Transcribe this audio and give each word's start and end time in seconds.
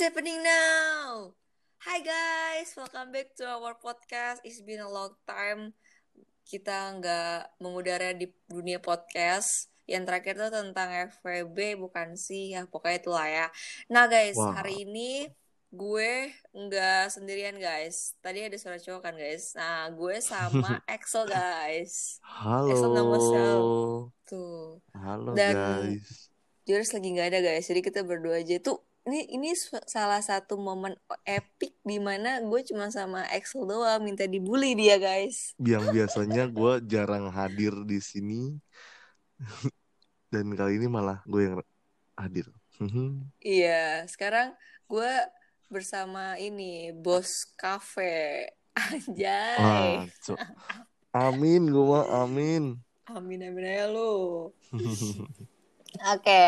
What's 0.00 0.16
happening 0.16 0.40
now? 0.40 1.36
Hi 1.84 2.00
guys, 2.00 2.72
welcome 2.72 3.12
back 3.12 3.36
to 3.36 3.44
our 3.44 3.76
podcast. 3.76 4.40
It's 4.48 4.64
been 4.64 4.80
a 4.80 4.88
long 4.88 5.12
time 5.28 5.76
kita 6.48 6.96
nggak 6.96 7.60
mengudara 7.60 8.16
di 8.16 8.32
dunia 8.48 8.80
podcast. 8.80 9.68
Yang 9.84 10.08
terakhir 10.08 10.34
tuh 10.40 10.52
tentang 10.56 10.88
FWB 11.20 11.84
bukan 11.84 12.16
sih 12.16 12.56
ya 12.56 12.64
pokoknya 12.64 12.96
itulah 12.96 13.28
ya. 13.28 13.46
Nah 13.92 14.08
guys, 14.08 14.40
Wah. 14.40 14.56
hari 14.56 14.88
ini 14.88 15.28
gue 15.68 16.32
nggak 16.56 17.12
sendirian 17.12 17.60
guys. 17.60 18.16
Tadi 18.24 18.48
ada 18.48 18.56
suara 18.56 18.80
cowok 18.80 19.04
kan 19.04 19.20
guys. 19.20 19.52
Nah 19.52 19.84
gue 19.92 20.16
sama 20.24 20.80
Axel 20.96 21.28
guys. 21.28 22.24
Axel 22.24 22.88
nama 22.96 23.04
Halo, 23.04 23.20
Sal. 23.20 23.60
Tuh. 24.24 24.80
halo 24.96 25.36
Dan 25.36 25.52
guys. 25.52 26.32
Joris 26.64 26.88
lagi 26.96 27.12
nggak 27.12 27.36
ada 27.36 27.40
guys, 27.44 27.68
jadi 27.68 27.84
kita 27.84 28.00
berdua 28.00 28.40
aja 28.40 28.56
tuh. 28.64 28.80
Ini 29.00 29.32
ini 29.32 29.56
salah 29.88 30.20
satu 30.20 30.60
momen 30.60 30.92
epic 31.24 31.72
di 31.80 31.96
mana 31.96 32.36
gue 32.44 32.60
cuma 32.68 32.92
sama 32.92 33.24
Axel 33.32 33.64
doang 33.64 34.04
minta 34.04 34.28
dibully 34.28 34.76
dia 34.76 35.00
guys. 35.00 35.56
Yang 35.56 35.84
biasanya 35.96 36.44
gue 36.52 36.72
jarang 36.84 37.32
hadir 37.32 37.72
di 37.88 37.96
sini 37.96 38.60
dan 40.28 40.52
kali 40.52 40.76
ini 40.76 40.86
malah 40.86 41.24
gue 41.24 41.40
yang 41.48 41.56
hadir. 42.14 42.46
Iya, 43.40 44.04
sekarang 44.04 44.52
gue 44.84 45.12
bersama 45.72 46.36
ini 46.36 46.92
bos 46.92 47.48
cafe. 47.56 48.52
Anjay. 48.76 50.06
Co- 50.24 50.38
amin 51.16 51.72
gue 51.72 51.84
mah 51.84 52.04
amin. 52.24 52.76
Amin 53.10 53.40
amin 53.42 53.64
aja 53.64 53.86
lu. 53.90 54.52
Oke. 56.14 56.42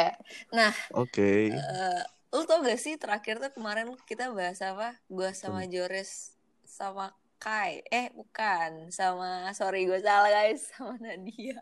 Nah, 0.54 0.72
Oke, 0.94 1.50
eh, 1.50 2.02
lu 2.32 2.42
tau 2.42 2.64
gak 2.64 2.80
sih 2.80 2.96
terakhir 2.96 3.36
tuh 3.38 3.52
kemarin 3.52 3.92
kita 4.02 4.32
bahas 4.32 4.58
apa? 4.60 4.96
Gue 5.06 5.30
sama 5.32 5.68
Joris 5.68 6.32
sama 6.64 7.12
Kai. 7.36 7.84
Eh, 7.86 8.08
bukan. 8.10 8.88
Sama 8.88 9.52
sorry 9.52 9.84
gue 9.84 10.00
salah 10.00 10.32
guys, 10.32 10.64
sama 10.72 10.96
Nadia. 10.96 11.60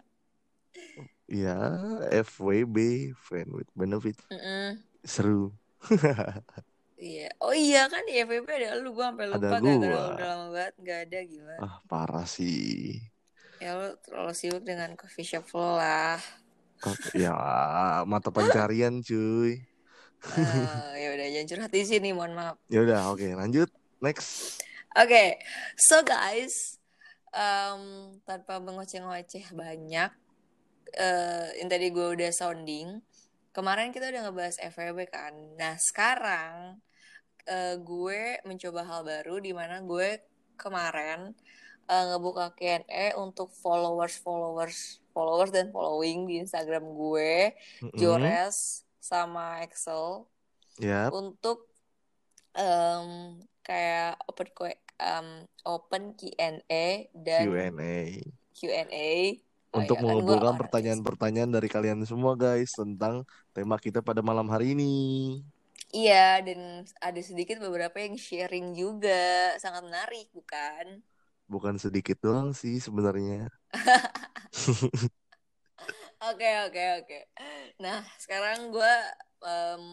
ya 1.27 1.59
FWB 2.23 2.77
friend 3.15 3.51
with 3.51 3.71
benefit 3.75 4.15
Mm-mm. 4.31 4.79
seru. 5.03 5.51
Iya. 7.01 7.33
Oh 7.41 7.57
iya 7.57 7.89
kan 7.89 8.05
di 8.05 8.13
FVP 8.13 8.45
ada 8.45 8.77
lu 8.77 8.93
gue 8.93 9.01
sampai 9.01 9.25
Ada 9.25 9.41
lupa 9.41 9.57
gua. 9.57 9.73
udah 9.81 9.89
lama 10.21 10.47
banget 10.53 10.75
gak 10.85 11.01
ada 11.09 11.19
gila. 11.25 11.57
Ah 11.57 11.75
parah 11.89 12.29
sih. 12.29 13.01
Ya 13.57 13.73
lu 13.73 13.97
terlalu 14.05 14.37
sibuk 14.37 14.61
dengan 14.61 14.93
coffee 15.01 15.25
shop 15.25 15.49
lo 15.57 15.81
lah. 15.81 16.21
Ya 17.17 17.33
mata 18.05 18.29
pencarian 18.29 19.01
cuy. 19.01 19.65
Eh, 20.21 20.95
ya 21.01 21.09
udah 21.17 21.27
jangan 21.33 21.49
curhat 21.49 21.73
di 21.73 21.83
sini, 21.89 22.09
mohon 22.13 22.37
maaf. 22.37 22.57
Ya 22.69 22.85
udah 22.85 23.09
oke 23.13 23.25
lanjut 23.33 23.73
next. 24.05 24.61
Oke, 24.93 25.39
so 25.79 26.03
guys, 26.03 26.77
em, 27.33 28.13
tanpa 28.27 28.59
mengoceh-ngoceh 28.59 29.55
banyak, 29.55 30.11
eh 30.99 31.47
yang 31.63 31.69
tadi 31.71 31.89
gue 31.95 32.07
udah 32.19 32.31
sounding, 32.35 33.01
kemarin 33.55 33.95
kita 33.95 34.11
udah 34.11 34.29
ngebahas 34.29 34.59
FWB 34.61 35.09
kan. 35.09 35.33
Nah 35.57 35.79
sekarang 35.79 36.83
eh, 37.47 37.79
gue 37.81 38.43
mencoba 38.45 38.83
hal 38.85 39.01
baru 39.07 39.39
di 39.41 39.55
mana 39.55 39.81
gue 39.81 40.21
kemarin 40.59 41.33
eh, 41.89 42.05
ngebuka 42.11 42.53
Q&A 42.59 43.15
untuk 43.17 43.55
followers, 43.57 44.19
followers, 44.21 45.01
followers 45.15 45.55
dan 45.55 45.71
following 45.71 46.27
di 46.27 46.43
Instagram 46.43 46.83
gue, 46.93 47.55
Mm-mm. 47.79 47.97
Jores 47.97 48.85
sama 49.01 49.65
Excel. 49.65 50.29
Yap. 50.81 51.13
untuk 51.13 51.69
em, 52.57 53.37
kayak 53.61 54.17
open 54.29 54.49
em, 54.97 55.29
open 55.67 56.03
Q&A 56.17 57.11
dan 57.13 57.45
Q&A. 57.49 57.99
Q&A. 58.55 59.09
Oh 59.71 59.79
untuk 59.79 59.97
iya 59.97 60.03
kan 60.03 60.07
mengumpulkan 60.11 60.55
pertanyaan-pertanyaan 60.59 61.51
dari 61.55 61.69
kalian 61.71 62.03
semua 62.03 62.35
guys 62.35 62.75
tentang 62.75 63.23
tema 63.55 63.79
kita 63.79 64.03
pada 64.03 64.19
malam 64.19 64.51
hari 64.51 64.75
ini. 64.75 64.95
Iya 65.91 66.43
dan 66.43 66.87
ada 67.03 67.21
sedikit 67.23 67.63
beberapa 67.63 67.99
yang 68.03 68.19
sharing 68.19 68.75
juga 68.75 69.55
sangat 69.63 69.87
menarik 69.87 70.27
bukan? 70.35 71.03
Bukan 71.47 71.79
sedikit 71.79 72.19
doang 72.19 72.51
sih 72.51 72.83
sebenarnya. 72.83 73.47
Oke 76.21 76.49
oke 76.69 76.83
oke. 77.01 77.19
Nah 77.85 78.01
sekarang 78.23 78.59
gue 78.75 78.93
em, 79.45 79.85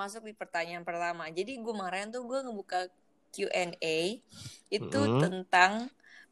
masuk 0.00 0.22
di 0.28 0.34
pertanyaan 0.34 0.82
pertama. 0.88 1.24
Jadi 1.30 1.52
gue 1.62 1.72
kemarin 1.74 2.10
tuh 2.14 2.22
gue 2.30 2.38
ngebuka 2.44 2.80
Q&A 3.34 3.98
itu 4.78 5.02
Mm-mm. 5.02 5.22
tentang 5.22 5.72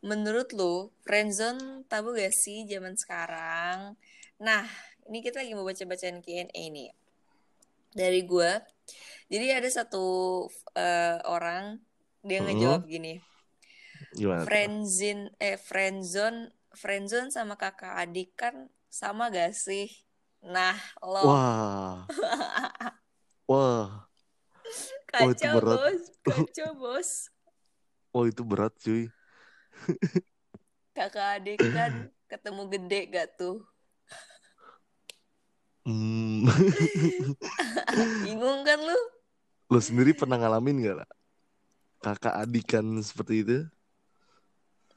menurut 0.02 0.48
lu 0.58 0.90
friendzone 1.06 1.86
tabu 1.90 2.08
gak 2.18 2.34
sih 2.42 2.66
zaman 2.70 2.94
sekarang? 2.98 3.78
Nah 4.46 4.64
ini 5.06 5.18
kita 5.22 5.42
lagi 5.42 5.52
mau 5.54 5.66
baca-bacaan 5.66 6.18
Q&A 6.24 6.62
nih 6.76 6.90
dari 8.00 8.20
gue. 8.26 8.50
Jadi 9.32 9.46
ada 9.58 9.68
satu 9.70 10.06
eh, 10.76 11.18
orang 11.26 11.64
dia 12.26 12.38
ngejawab 12.44 12.82
gini, 12.86 13.14
Gimana 14.16 14.46
tuh? 14.46 14.60
friendzone 14.60 15.22
eh 15.48 15.56
friendzone 15.68 16.40
friendzone 16.80 17.28
sama 17.36 17.54
kakak 17.62 17.94
adik 18.02 18.30
kan 18.40 18.54
sama 18.90 19.24
gak 19.36 19.52
sih? 19.56 19.84
Nah 20.52 20.76
lo 21.02 21.18
Wah, 21.20 22.08
wah, 23.48 24.08
oh 25.18 25.28
itu 25.32 25.46
kacau 25.46 25.54
berat. 25.54 25.80
bos, 25.80 26.02
kacau 26.26 26.70
bos. 26.78 27.30
Oh 28.16 28.24
itu 28.30 28.42
berat 28.50 28.72
cuy. 28.82 29.02
Kakak 30.96 31.28
adik 31.36 31.60
kan 31.76 31.92
ketemu 32.30 32.62
gede 32.72 33.00
gak 33.14 33.26
tuh? 33.38 33.56
Hmm. 35.86 36.46
Bingung 38.22 38.64
kan 38.66 38.78
lu? 38.88 38.98
Lo 39.72 39.78
sendiri 39.82 40.12
pernah 40.20 40.36
ngalamin 40.38 40.76
gak 40.86 40.96
lah? 41.02 41.08
Kakak 42.04 42.34
adikan 42.44 42.86
seperti 43.08 43.34
itu? 43.44 43.58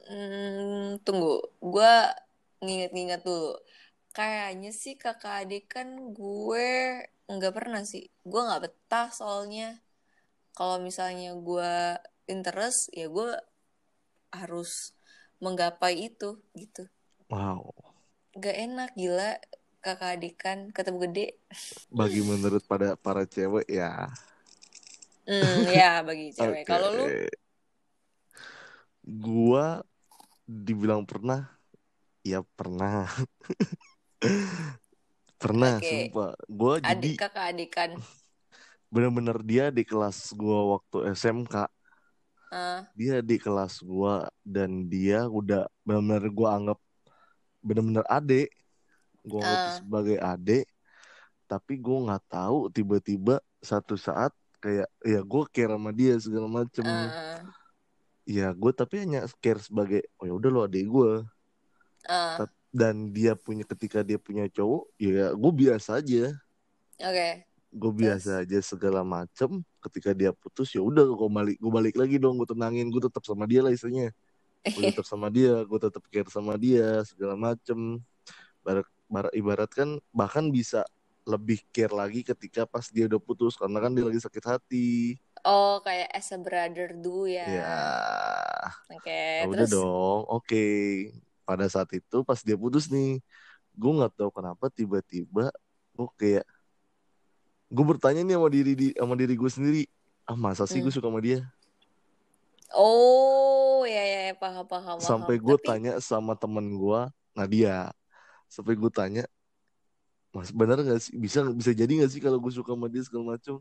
Hmm, 0.08 0.98
tunggu, 1.04 1.28
gua 1.72 1.90
nginget-nginget 2.60 3.20
dulu. 3.24 3.56
Kayaknya 4.10 4.70
sih 4.74 4.94
kakak 4.98 5.46
adik 5.46 5.70
kan 5.70 6.12
gue 6.12 6.68
nggak 7.30 7.54
pernah 7.54 7.82
sih. 7.84 8.08
Gue 8.24 8.40
nggak 8.40 8.62
betah 8.68 9.08
soalnya. 9.12 9.80
Kalau 10.56 10.82
misalnya 10.82 11.32
gue 11.36 11.72
interest, 12.28 12.90
ya 12.92 13.06
gue 13.08 13.32
harus 14.30 14.94
menggapai 15.40 16.12
itu 16.12 16.38
gitu. 16.54 16.86
Wow. 17.32 17.72
Gak 18.36 18.54
enak 18.54 18.90
gila 18.94 19.40
kakak 19.80 20.20
adik 20.20 20.34
kan 20.36 20.58
ketemu 20.70 20.98
gede. 21.08 21.26
Bagi 21.88 22.20
menurut 22.20 22.62
pada 22.68 22.94
para 22.94 23.24
cewek 23.24 23.66
ya. 23.66 24.12
Hmm, 25.24 25.64
ya 25.80 26.04
bagi 26.04 26.34
cewek. 26.36 26.66
Oke. 26.66 26.68
Kalau 26.68 26.88
lu, 26.92 27.06
Gua 29.10 29.80
dibilang 30.44 31.08
pernah, 31.08 31.48
ya 32.24 32.40
pernah. 32.56 33.08
Pernah, 35.40 35.80
oke, 35.80 35.88
sumpah. 35.88 36.30
Gua 36.48 36.74
adik 36.84 36.90
jadi 36.90 37.10
kakak 37.16 37.44
adik 37.50 37.70
kan. 37.72 37.90
bener-bener 38.94 39.38
dia 39.46 39.64
di 39.70 39.82
kelas 39.86 40.32
gua 40.36 40.78
waktu 40.78 40.96
SMK. 41.16 41.54
Eh, 42.52 42.82
Dia 42.98 43.22
di 43.24 43.36
kelas 43.40 43.80
gua 43.86 44.28
dan 44.44 44.90
dia 44.92 45.24
udah 45.30 45.66
bener-bener 45.86 46.24
gua 46.34 46.48
anggap 46.58 46.78
bener-bener 47.66 48.04
adik. 48.10 48.48
Gua 49.26 49.40
anggap 49.46 49.62
eh, 49.66 49.76
sebagai 49.80 50.18
adik, 50.20 50.64
tapi 51.50 51.74
gua 51.80 51.98
nggak 52.10 52.24
tahu 52.32 52.58
tiba-tiba 52.76 53.34
satu 53.60 53.94
saat 53.98 54.32
kayak 54.62 54.88
ya 55.04 55.20
gua 55.24 55.44
care 55.54 55.72
sama 55.76 55.90
dia 55.94 56.14
segala 56.20 56.48
macem. 56.48 56.86
eh, 56.86 57.40
Ya 58.28 58.46
gue 58.54 58.72
tapi 58.80 58.94
hanya 59.02 59.26
care 59.42 59.58
sebagai 59.58 60.00
oh 60.20 60.24
ya 60.28 60.32
udah 60.38 60.50
lo 60.54 60.60
adik 60.68 60.84
gua. 60.86 61.26
Tap- 62.06 62.58
Dan 62.70 63.10
dia 63.10 63.34
punya 63.34 63.66
ketika 63.66 64.06
dia 64.06 64.14
punya 64.14 64.46
cowok, 64.46 64.94
ya 64.94 65.34
gue 65.34 65.52
biasa 65.58 65.98
aja. 65.98 66.30
Oke, 67.02 67.50
gue 67.70 67.90
terus? 67.94 67.98
biasa 68.02 68.30
aja 68.46 68.58
segala 68.62 69.00
macem. 69.02 69.62
Ketika 69.82 70.10
dia 70.14 70.30
putus 70.34 70.74
ya 70.74 70.82
udah 70.82 71.06
gue 71.06 71.28
balik 71.30 71.56
gue 71.58 71.72
balik 71.72 71.94
lagi 71.98 72.16
dong 72.18 72.38
gue 72.38 72.46
tenangin 72.46 72.86
gue 72.90 73.02
tetap 73.02 73.22
sama 73.26 73.46
dia 73.46 73.62
lah 73.62 73.74
istilahnya. 73.74 74.14
Gue 74.62 74.82
tetap 74.92 75.06
sama 75.06 75.26
dia 75.30 75.54
gue 75.66 75.78
tetap 75.82 76.02
care 76.10 76.30
sama 76.30 76.54
dia 76.58 77.02
segala 77.06 77.34
macem. 77.38 77.98
Barat, 78.60 78.86
barat 79.08 79.32
ibarat 79.34 79.70
kan 79.72 79.98
bahkan 80.12 80.46
bisa 80.52 80.84
lebih 81.24 81.62
care 81.70 81.94
lagi 81.94 82.22
ketika 82.26 82.66
pas 82.66 82.86
dia 82.90 83.06
udah 83.06 83.18
putus 83.18 83.54
karena 83.54 83.78
kan 83.82 83.90
dia 83.94 84.04
lagi 84.04 84.20
sakit 84.20 84.44
hati. 84.46 85.16
Oh, 85.42 85.80
kayak 85.80 86.12
as 86.12 86.28
a 86.30 86.38
brother 86.38 86.92
do 86.92 87.24
ya. 87.24 87.48
ya. 87.48 87.78
Oke, 88.92 89.22
ya 89.40 89.46
udah 89.48 89.64
terus? 89.64 89.72
dong 89.72 90.20
oke 90.28 90.66
pada 91.46 91.66
saat 91.70 91.90
itu 91.96 92.22
pas 92.26 92.40
dia 92.42 92.56
putus 92.58 92.88
nih 92.92 93.18
gue 93.76 93.92
nggak 93.96 94.12
tahu 94.18 94.30
kenapa 94.34 94.68
tiba-tiba 94.72 95.50
gue 95.96 96.08
kayak 96.20 96.44
gue 97.70 97.84
bertanya 97.86 98.20
nih 98.26 98.34
sama 98.38 98.48
diri 98.50 98.72
di 98.74 98.88
sama 98.98 99.14
diri 99.14 99.34
gue 99.38 99.50
sendiri 99.50 99.82
ah 100.26 100.36
masa 100.38 100.64
sih 100.66 100.82
gue 100.82 100.90
Hmm. 100.90 100.96
suka 100.98 101.08
sama 101.10 101.20
dia? 101.22 101.38
Oh, 102.70 103.82
ya 103.82 103.98
ya, 103.98 104.20
ya, 104.30 104.34
paham 104.38 104.62
paham 104.66 104.98
sampai 105.02 105.36
gue 105.42 105.56
Tapi 105.58 105.66
tanya 105.66 105.92
sama 105.98 106.38
temen 106.38 106.66
gue 106.78 107.00
Nadia. 107.34 107.90
Sampai 108.46 108.74
gue 108.78 108.90
tanya 108.90 109.24
mas 110.30 110.50
bener 110.54 110.78
gak 110.86 111.00
sih? 111.02 111.14
Bisa 111.18 111.42
bisa 111.50 111.74
jadi 111.74 111.90
gak 112.06 112.10
sih 112.14 112.22
kalau 112.22 112.38
gue 112.38 112.52
suka 112.54 112.74
sama 112.78 112.86
dia 112.86 113.02
segala 113.02 113.34
macam 113.34 113.58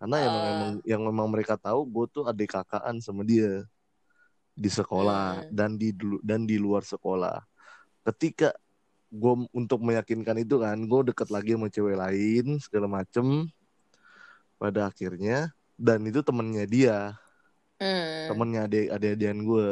karena 0.00 0.16
emang 0.24 0.44
emang 0.48 0.70
eh 0.72 0.80
yang 0.88 1.02
memang 1.04 1.28
mereka 1.28 1.54
tahu 1.60 1.84
gue 1.84 2.04
tuh 2.08 2.24
adik 2.24 2.56
kakaan 2.56 3.04
sama 3.04 3.20
dia 3.24 3.68
di 4.54 4.70
sekolah 4.70 5.46
hmm, 5.46 5.50
dan 5.54 5.70
di 5.80 5.94
dan 6.20 6.44
di 6.44 6.56
luar 6.60 6.84
sekolah. 6.84 7.40
Ketika 8.04 8.52
gue 9.10 9.34
untuk 9.50 9.82
meyakinkan 9.82 10.38
itu 10.38 10.62
kan 10.62 10.78
gue 10.78 11.00
deket 11.10 11.28
lagi 11.34 11.58
sama 11.58 11.66
cewek 11.66 11.96
lain 11.98 12.46
segala 12.62 12.86
macem 12.86 13.50
pada 14.54 14.86
akhirnya 14.86 15.50
dan 15.74 16.04
itu 16.06 16.20
temennya 16.22 16.64
dia. 16.68 16.98
Hmm. 17.80 18.28
temennya 18.28 18.68
adik 18.68 18.92
adik-adian 18.92 19.40
gue 19.40 19.68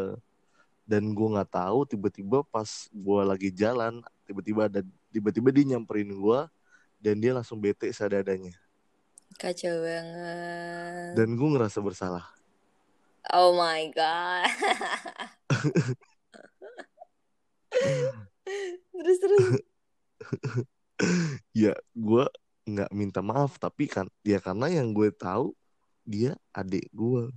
dan 0.89 1.13
gue 1.13 1.29
nggak 1.29 1.53
tahu 1.53 1.85
tiba-tiba 1.85 2.41
pas 2.49 2.89
gue 2.89 3.21
lagi 3.21 3.53
jalan 3.53 4.01
tiba-tiba 4.25 4.65
ada 4.65 4.81
tiba-tiba 5.13 5.53
dia 5.53 5.77
nyamperin 5.77 6.17
gue 6.17 6.41
dan 7.05 7.21
dia 7.21 7.37
langsung 7.37 7.61
bete 7.61 7.85
seadanya. 7.93 8.57
Kacau 9.37 9.85
banget. 9.85 11.21
dan 11.21 11.29
gue 11.37 11.49
ngerasa 11.53 11.85
bersalah 11.85 12.38
Oh 13.33 13.53
my 13.57 13.93
god. 13.93 14.49
Terus 18.93 19.19
terus. 19.21 19.45
ya 21.63 21.73
gue 21.95 22.25
nggak 22.69 22.91
minta 22.93 23.21
maaf 23.23 23.57
tapi 23.63 23.87
kan 23.87 24.11
ya 24.27 24.43
karena 24.43 24.67
yang 24.69 24.91
gue 24.93 25.09
tahu 25.15 25.55
dia 26.05 26.35
adik 26.53 26.89
gue 26.93 27.29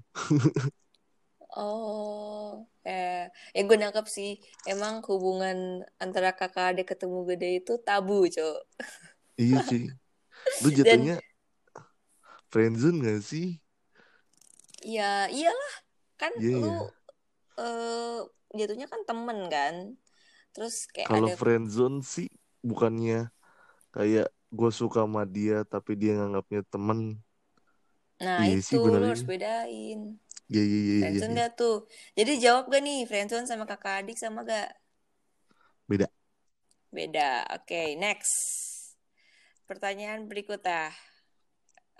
Oh, 1.51 2.63
eh, 2.87 3.27
ya 3.27 3.61
gue 3.67 3.75
nangkep 3.75 4.07
sih. 4.07 4.39
Emang 4.63 5.03
hubungan 5.03 5.83
antara 5.99 6.31
kakak 6.31 6.71
adik 6.71 6.95
ketemu 6.95 7.27
gede 7.27 7.49
itu 7.59 7.75
tabu, 7.83 8.23
cok. 8.23 8.59
iya 9.41 9.57
sih 9.67 9.89
lu 10.61 10.69
Dan 10.71 10.77
jatuhnya 10.77 11.15
friendzone 12.51 12.97
gak 13.01 13.19
sih 13.23 13.57
ya 14.83 15.29
iyalah, 15.31 15.73
kan 16.21 16.33
iya 16.39 16.49
ya 16.65 16.75
lu 16.75 16.85
eh 17.61 18.19
jatuhnya 18.57 18.87
kan 18.93 19.01
temen 19.09 19.39
kan. 19.53 19.75
Terus 20.53 20.75
kayak 20.93 21.09
kalau 21.09 21.27
ada, 21.27 21.33
friendzone 21.39 21.97
sih 22.13 22.29
bukannya 22.69 23.29
kayak 23.95 24.27
gue 24.57 24.71
suka 24.79 24.99
sama 25.05 25.23
dia 25.35 25.63
tapi 25.73 25.91
dia 26.01 26.11
nganggapnya 26.17 26.61
temen 26.73 26.99
nah 28.23 28.41
iya 28.41 28.53
itu 28.53 28.67
sih 28.67 28.77
lu 28.83 28.89
harus 29.09 29.23
juga 29.23 29.29
bedain. 29.29 29.99
iya 30.51 30.61
iya 30.69 30.79
iya 30.87 30.95
iya 31.11 31.21
Friendzone 31.21 31.33
iya. 31.33 31.41
gak 31.41 31.51
tuh? 31.61 31.75
Jadi 32.17 32.31
jawab 32.45 32.63
gak 32.73 32.83
nih, 32.87 32.99
friendzone 33.09 33.47
sama 33.49 33.65
kakak 33.71 33.93
adik 34.05 34.17
sama 34.23 34.39
gak? 34.51 34.69
beda 35.89 36.07
Beda. 36.91 37.47
Oke, 37.55 37.95
next. 37.99 38.35
Pertanyaan 39.67 40.27
berikutnya. 40.27 40.91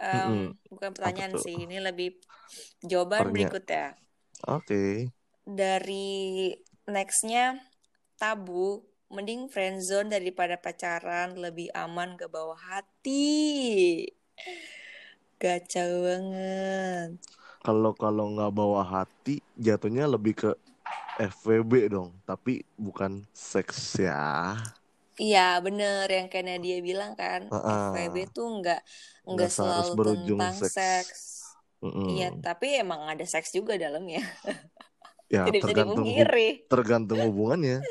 Em, 0.02 0.36
Mm-mm. 0.36 0.58
bukan 0.72 0.92
apa 1.08 1.22
pertanyaan 1.22 1.36
sih, 1.44 1.56
ini 1.66 1.78
lebih 1.88 2.10
jawaban 2.90 3.26
pernya 3.26 3.36
berikutnya. 3.36 3.86
oke 4.48 4.82
Dari 5.46 6.50
nextnya 6.96 7.46
tabu, 8.22 8.68
mending 9.16 9.42
friendzone 9.54 10.10
daripada 10.16 10.56
pacaran, 10.66 11.30
lebih 11.46 11.68
aman 11.84 12.10
ke 12.20 12.26
bawah 12.36 12.58
hati. 12.70 14.08
Gacau 15.42 15.92
banget. 16.06 17.12
kalau 17.66 17.92
kalau 17.94 18.26
nggak 18.34 18.52
bawa 18.54 18.82
hati 18.94 19.36
jatuhnya 19.66 20.06
lebih 20.10 20.34
ke 20.42 20.50
FWB 21.20 21.74
dong 21.94 22.10
tapi 22.26 22.54
bukan 22.78 23.26
seks 23.34 24.02
ya 24.02 24.58
Iya, 25.20 25.40
bener 25.66 26.06
yang 26.16 26.26
kayak 26.32 26.46
Nadia 26.48 26.76
bilang 26.90 27.12
kan, 27.22 27.42
FWB 27.78 28.16
Heeh. 28.16 28.32
tuh 28.36 28.46
nggak 28.60 28.80
nggak 29.32 29.50
selalu 29.58 29.94
berujung 29.98 30.44
tentang 30.44 30.56
seks 30.60 30.76
seks. 30.76 31.22
Iya, 32.12 32.26
Mm-mm. 32.26 32.46
tapi 32.46 32.66
emang 32.82 33.02
ada 33.12 33.26
seks 33.34 33.50
juga 33.58 33.74
dalamnya. 33.84 34.20
ya 35.36 35.44
Tidak 35.44 35.60
bisa 35.62 35.74
tergantung 35.74 36.10
dipungkiri. 36.20 36.68
tergantung 36.72 37.20
hubungannya 37.28 37.88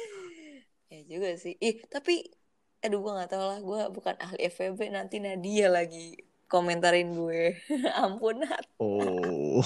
Ya 0.92 1.00
juga 1.12 1.28
sih. 1.42 1.54
Ih, 1.66 1.76
tapi 1.94 2.12
aduh 2.84 2.98
gue 3.04 3.12
nggak 3.16 3.30
tahu 3.32 3.44
lah, 3.50 3.58
gue 3.68 3.80
bukan 3.96 4.16
ahli 4.24 4.38
FWB 4.52 4.80
nanti 4.96 5.16
Nadia 5.24 5.66
lagi 5.76 5.98
komentarin 6.50 7.08
gue. 7.18 7.40
Ampun, 8.02 8.34
Nat. 8.42 8.64
oh 8.80 9.64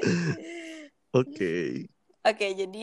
oke 1.12 1.50
Oke, 2.26 2.46
jadi 2.60 2.80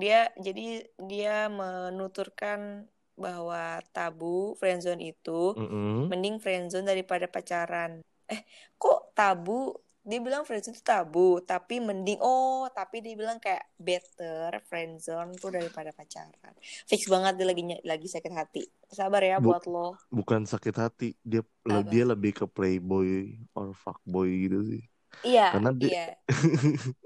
dia 0.00 0.18
jadi 0.46 0.62
dia 1.10 1.34
menuturkan 1.52 2.88
bahwa 3.24 3.60
tabu 3.92 4.56
friendzone 4.60 5.02
itu 5.12 5.52
Mm-mm. 5.56 6.12
mending 6.12 6.36
friendzone 6.40 6.86
daripada 6.88 7.26
pacaran. 7.28 8.00
Eh, 8.32 8.40
kok 8.80 9.12
tabu? 9.18 9.76
Dia 10.02 10.18
bilang 10.18 10.42
friendzone 10.48 10.74
itu 10.74 10.82
tabu, 10.82 11.38
tapi 11.46 11.74
mending 11.78 12.18
oh, 12.24 12.66
tapi 12.74 12.96
dia 13.04 13.14
bilang 13.14 13.38
kayak 13.44 13.62
better 13.78 14.50
friendzone 14.68 15.30
tuh 15.38 15.50
daripada 15.56 15.90
pacaran. 15.94 16.54
Fix 16.90 17.00
banget 17.12 17.32
dia 17.38 17.46
lagi 17.50 17.62
lagi 17.86 18.08
sakit 18.08 18.32
hati. 18.40 18.62
Sabar 18.90 19.22
ya 19.22 19.38
Bu- 19.44 19.46
buat 19.46 19.62
lo. 19.68 20.00
bukan 20.18 20.42
sakit 20.52 20.74
hati 20.82 21.04
dia 21.30 21.40
Apa? 21.68 21.92
dia 21.92 22.04
lebih 22.12 22.32
ke 22.38 22.44
playboy 22.56 23.08
or 23.56 23.66
fuckboy 23.82 24.28
gitu 24.44 24.58
sih 24.70 24.82
Iya, 25.26 25.42
karena 25.50 25.70
dia 25.80 25.90
iya. 25.90 26.00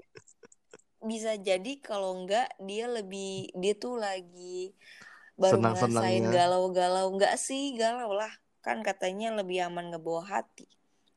Bisa 1.01 1.37
jadi 1.37 1.71
kalau 1.79 2.11
enggak 2.17 2.49
dia 2.69 2.85
lebih 2.89 3.53
dia 3.61 3.73
tuh 3.77 3.95
lagi 4.01 4.73
baru 5.41 5.61
ngerasain 5.69 6.23
senang-senangnya 6.23 6.31
galau-galau. 6.35 7.05
Enggak 7.13 7.35
sih 7.47 7.63
galau 7.77 8.11
lah. 8.13 8.33
Kan 8.65 8.81
katanya 8.87 9.27
lebih 9.39 9.57
aman 9.67 9.85
ngebawa 9.93 10.23
hati. 10.33 10.65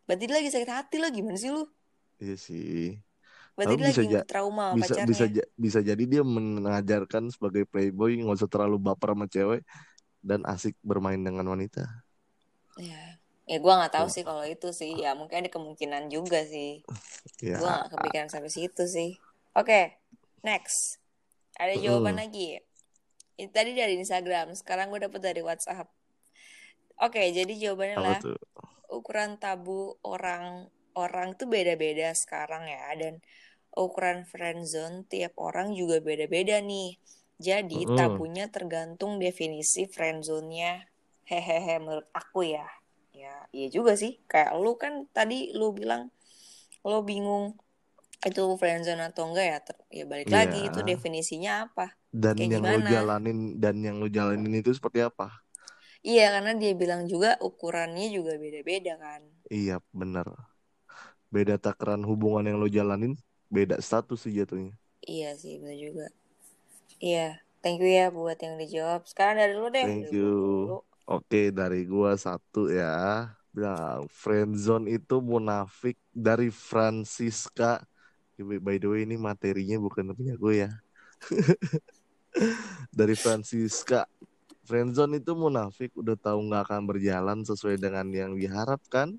Berarti 0.06 0.24
dia 0.28 0.36
lagi 0.40 0.50
sakit 0.52 0.70
hati 0.70 0.96
lah 1.02 1.10
gimana 1.12 1.38
sih 1.40 1.50
lu? 1.56 1.64
Iya 2.22 2.34
sih. 2.46 2.66
Berarti 3.56 3.74
dia 3.78 3.86
bisa 3.88 4.02
lagi 4.04 4.06
ja- 4.12 4.28
trauma 4.30 4.66
bisa 4.76 4.94
bisa 5.10 5.24
pacarnya 5.24 5.24
ja- 5.36 5.50
bisa 5.64 5.80
jadi 5.90 6.02
dia 6.12 6.22
mengajarkan 6.36 7.24
sebagai 7.34 7.64
playboy 7.72 8.10
nggak 8.22 8.36
usah 8.38 8.50
terlalu 8.52 8.76
baper 8.86 9.10
sama 9.14 9.26
cewek 9.34 9.60
dan 10.28 10.40
asik 10.52 10.74
bermain 10.90 11.20
dengan 11.28 11.46
wanita. 11.54 11.82
Ya 12.88 13.00
ya 13.50 13.56
gua 13.64 13.72
nggak 13.78 13.94
tahu 13.96 14.06
Wah, 14.06 14.14
sih 14.14 14.22
kalau 14.28 14.44
itu 14.54 14.68
sih. 14.80 14.92
Ya 15.04 15.10
mungkin 15.18 15.36
ada 15.40 15.50
kemungkinan 15.56 16.02
juga 16.14 16.38
sih. 16.52 16.70
Ya. 17.42 17.58
Gua 17.58 17.68
nggak 17.76 17.90
kepikiran 17.94 18.28
sampai 18.32 18.50
situ 18.56 18.84
sih 18.96 19.10
oke 19.56 19.80
next 20.44 20.98
ada 21.58 21.74
jawaban 21.76 22.16
Mm-mm. 22.16 22.22
lagi 22.22 22.60
ini 23.40 23.48
tadi 23.50 23.72
dari 23.72 23.96
Instagram 23.96 24.52
sekarang 24.54 24.92
gue 24.92 25.00
dapet 25.06 25.20
dari 25.20 25.40
WhatsApp 25.40 25.88
oke 27.00 27.22
jadi 27.34 27.52
jawabannya 27.68 27.96
apa 27.96 28.02
adalah 28.02 28.20
tuh 28.20 28.36
ukuran 28.90 29.38
tabu 29.38 29.96
orang 30.02 30.66
orang 30.98 31.38
tuh 31.38 31.46
beda-beda 31.46 32.10
sekarang 32.12 32.66
ya 32.66 32.90
dan 32.98 33.22
ukuran 33.76 34.26
friendzone 34.26 35.06
tiap 35.06 35.38
orang 35.38 35.74
juga 35.74 36.02
beda-beda 36.02 36.58
nih. 36.58 36.98
Jadi 37.40 37.86
Mm-mm. 37.86 37.96
tabunya 37.96 38.50
tergantung 38.50 39.16
definisi 39.22 39.86
friendzone-nya. 39.88 40.84
Hehehe 41.30 41.78
menurut 41.78 42.10
aku 42.12 42.44
ya. 42.44 42.66
Ya, 43.14 43.46
iya 43.54 43.68
juga 43.70 43.94
sih. 43.94 44.18
Kayak 44.26 44.58
lu 44.58 44.74
kan 44.76 45.06
tadi 45.14 45.54
lu 45.54 45.72
bilang 45.72 46.10
lu 46.84 47.00
bingung 47.06 47.56
itu 48.28 48.42
friendzone 48.60 49.02
atau 49.10 49.22
enggak 49.28 49.46
ya. 49.52 49.58
Ter- 49.66 49.84
Ya 49.98 50.04
balik 50.12 50.30
lagi 50.38 50.58
itu 50.68 50.80
definisinya 50.90 51.52
apa? 51.68 51.86
dan 52.22 52.38
Kayak 52.38 52.50
yang 52.52 52.64
lo 52.70 52.78
gimana? 52.78 52.92
jalanin 52.92 53.38
dan 53.62 53.74
yang 53.86 53.96
lo 54.02 54.06
jalanin 54.16 54.52
itu 54.60 54.70
seperti 54.78 55.00
apa 55.08 55.26
Iya, 56.10 56.24
karena 56.34 56.52
dia 56.60 56.72
bilang 56.80 57.02
juga 57.12 57.30
ukurannya 57.48 58.06
juga 58.16 58.32
beda-beda 58.42 58.92
kan. 59.04 59.22
iya 59.56 59.76
bener 59.98 60.26
beda 61.34 61.54
takaran 61.64 62.02
hubungan 62.06 62.44
yang 62.48 62.58
lo 62.62 62.68
jalanin 62.70 63.12
beda 63.50 63.76
status 63.82 64.18
sih 64.26 64.32
jatuhnya 64.38 64.74
Iya 65.14 65.30
sih, 65.40 65.54
benar 65.60 65.78
juga. 65.86 66.06
Iya, 67.08 67.26
thank 67.62 67.78
you 67.82 67.90
ya 67.98 68.06
buat 68.16 68.38
yang 68.44 68.54
dijawab. 68.62 69.00
Sekarang 69.10 69.36
dari 69.40 69.54
lu 69.60 69.68
deh, 69.76 69.88
thank 69.88 70.06
you 70.12 70.28
oke 71.10 71.38
dari 71.58 71.76
gua 71.92 72.12
satu 72.26 72.58
ya 72.72 72.86
bilang 73.54 74.06
friendzone 74.22 74.86
itu 74.94 75.14
munafik 75.32 75.96
dari 76.14 76.48
Francisca 76.54 77.82
by 78.42 78.76
the 78.80 78.88
way 78.88 79.02
ini 79.04 79.16
materinya 79.16 79.76
bukan 79.80 80.12
punya 80.16 80.34
gue 80.36 80.66
ya 80.66 80.70
dari 82.98 83.14
Francisca 83.18 84.06
friendzone 84.64 85.18
itu 85.18 85.34
munafik 85.34 85.92
udah 85.98 86.14
tahu 86.16 86.46
nggak 86.50 86.62
akan 86.70 86.82
berjalan 86.86 87.38
sesuai 87.42 87.76
dengan 87.76 88.06
yang 88.10 88.34
diharapkan 88.38 89.18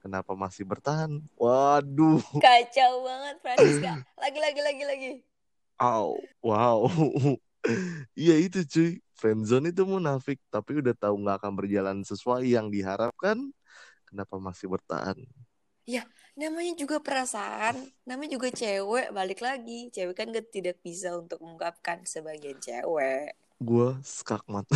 kenapa 0.00 0.32
masih 0.36 0.64
bertahan 0.64 1.20
waduh 1.36 2.22
Kacau 2.42 2.92
banget 3.08 3.36
Francisca. 3.40 3.92
Lagi 4.22 4.38
lagi 4.40 4.60
lagi 4.60 4.84
lagi. 4.84 5.10
Au, 5.80 6.18
wow. 6.44 6.86
Iya 8.12 8.44
itu 8.44 8.60
cuy. 8.68 8.90
Friendzone 9.16 9.72
itu 9.72 9.88
munafik, 9.88 10.36
tapi 10.52 10.84
udah 10.84 10.92
tahu 10.92 11.16
nggak 11.24 11.40
akan 11.40 11.52
berjalan 11.56 11.96
sesuai 12.04 12.44
yang 12.44 12.68
diharapkan. 12.68 13.40
Kenapa 14.04 14.36
masih 14.36 14.68
bertahan? 14.68 15.16
Namanya 16.34 16.74
juga 16.74 16.98
perasaan 16.98 17.78
namanya 18.02 18.34
juga 18.34 18.50
cewek 18.50 19.14
balik 19.14 19.40
lagi. 19.40 19.90
Cewek 19.94 20.14
kan 20.14 20.30
gak 20.34 20.50
tidak 20.50 20.82
bisa 20.82 21.14
untuk 21.14 21.38
mengungkapkan 21.40 22.02
sebagian 22.02 22.58
cewek. 22.58 23.38
Gue 23.62 23.94
skakmat. 24.02 24.66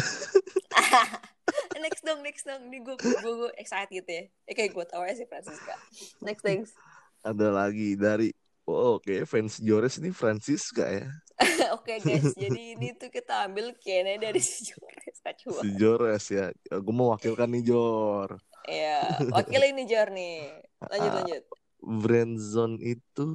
Next 1.79 2.03
dong 2.03 2.21
next 2.27 2.45
dong. 2.45 2.69
Nih 2.69 2.83
gue 2.83 2.99
gue 2.99 3.15
gue 3.23 3.51
excited 3.57 3.89
gitu 3.89 4.11
ya. 4.11 4.25
Eh, 4.51 4.55
kayak 4.55 4.75
gue 4.75 4.85
tau 4.85 5.01
aja 5.01 5.15
sih 5.15 5.31
Francisca. 5.31 5.79
Next 6.21 6.43
next. 6.43 6.75
Ada 7.23 7.55
lagi 7.55 7.95
dari 7.95 8.35
oh, 8.67 8.99
oke 8.99 9.25
fans 9.25 9.63
Jores 9.63 9.97
ini 10.03 10.11
Francisca 10.11 10.85
ya. 10.91 11.09
Oke 11.79 12.03
guys. 12.03 12.35
Jadi 12.35 12.75
ini 12.75 12.99
tuh 12.99 13.15
kita 13.15 13.47
ambil 13.47 13.71
kayaknya 13.79 14.29
dari 14.29 14.43
si 14.43 14.75
Jores 14.75 15.17
si 15.63 15.69
Jores 15.79 16.25
ya. 16.35 16.51
Gue 16.67 16.95
mewakilkan 16.95 17.47
nih 17.47 17.63
Jor. 17.63 18.43
Ya 18.67 19.15
wakil 19.31 19.63
ini 19.71 19.87
Jor 19.87 20.11
nih 20.11 20.68
lanjut 20.87 21.13
Ah, 21.13 21.15
lanjut. 21.19 21.43
Brandon 21.83 22.73
itu 22.83 23.27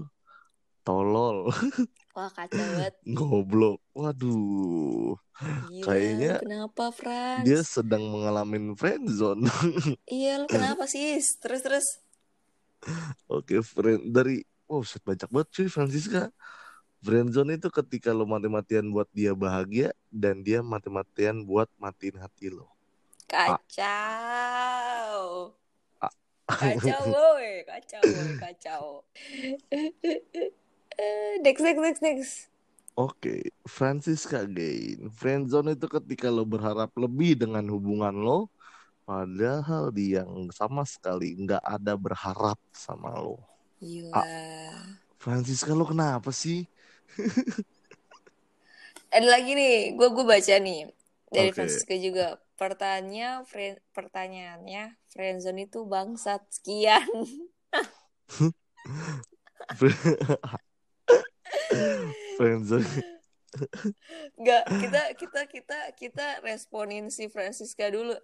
tolol. 0.85 1.37
Wah 2.15 2.29
kacau 2.29 2.65
banget. 2.69 2.93
Goblok 3.03 3.79
waduh. 3.95 5.17
Gila, 5.67 5.85
Kayaknya 5.85 6.33
kenapa 6.39 6.83
Frans? 6.93 7.43
dia 7.45 7.59
sedang 7.65 8.03
mengalami 8.13 8.57
friendzone 8.77 9.49
iya 10.17 10.31
lu 10.41 10.47
kenapa 10.47 10.83
sih? 10.93 11.19
Terus 11.41 11.61
terus. 11.65 11.85
Oke 13.27 13.59
friend 13.63 14.11
dari 14.15 14.43
wow 14.67 14.83
set 14.83 15.03
banyak 15.03 15.27
banget 15.31 15.47
cuy 15.55 15.67
Francisca. 15.71 16.21
Friendzone 17.05 17.59
itu 17.59 17.69
ketika 17.71 18.09
lo 18.17 18.25
mati-matian 18.27 18.87
buat 18.95 19.09
dia 19.11 19.33
bahagia 19.35 19.91
dan 20.11 20.35
dia 20.47 20.59
mati-matian 20.63 21.43
buat 21.49 21.69
matiin 21.79 22.17
hati 22.23 22.47
lo. 22.53 22.67
Kacau 23.31 25.19
kacau 26.61 27.01
boy 27.13 27.63
kacau 27.69 28.05
boy 28.13 28.31
kacau 28.41 28.83
next 31.43 31.61
next 31.61 31.79
next 31.81 32.01
next 32.01 32.47
Oke, 32.93 33.49
Francisca 33.65 34.45
Gain. 34.45 35.09
Friendzone 35.19 35.73
itu 35.77 35.87
ketika 35.89 36.27
lo 36.29 36.45
berharap 36.45 36.93
lebih 36.93 37.33
dengan 37.41 37.65
hubungan 37.73 38.13
lo, 38.13 38.53
padahal 39.07 39.83
dia 39.97 40.21
yang 40.25 40.31
sama 40.59 40.83
sekali 40.93 41.27
nggak 41.43 41.63
ada 41.75 41.93
berharap 42.05 42.59
sama 42.85 43.09
lo. 43.23 43.37
gila 43.81 44.23
Francisca 45.21 45.71
lo 45.73 45.85
kenapa 45.89 46.29
sih? 46.29 46.69
ada 49.15 49.27
lagi 49.33 49.51
nih 49.59 49.95
gue 49.97 50.07
gue 50.15 50.25
baca 50.25 50.55
nih 50.59 50.79
dari 51.33 51.49
Oke. 51.49 51.55
Francisca 51.55 51.93
juga 51.97 52.37
pertanyaan 52.59 53.43
friend 53.49 53.79
pertanyaannya 53.95 54.83
friendzone 55.11 55.65
itu 55.67 55.83
bangsat 55.89 56.41
sekian 56.53 57.03
Friendzone. 62.37 62.85
Nggak, 64.39 64.63
kita 64.81 65.01
kita 65.17 65.41
kita 65.49 65.79
kita 65.95 66.27
responin 66.41 67.09
si 67.13 67.29
Francisca 67.29 67.89
dulu. 67.89 68.15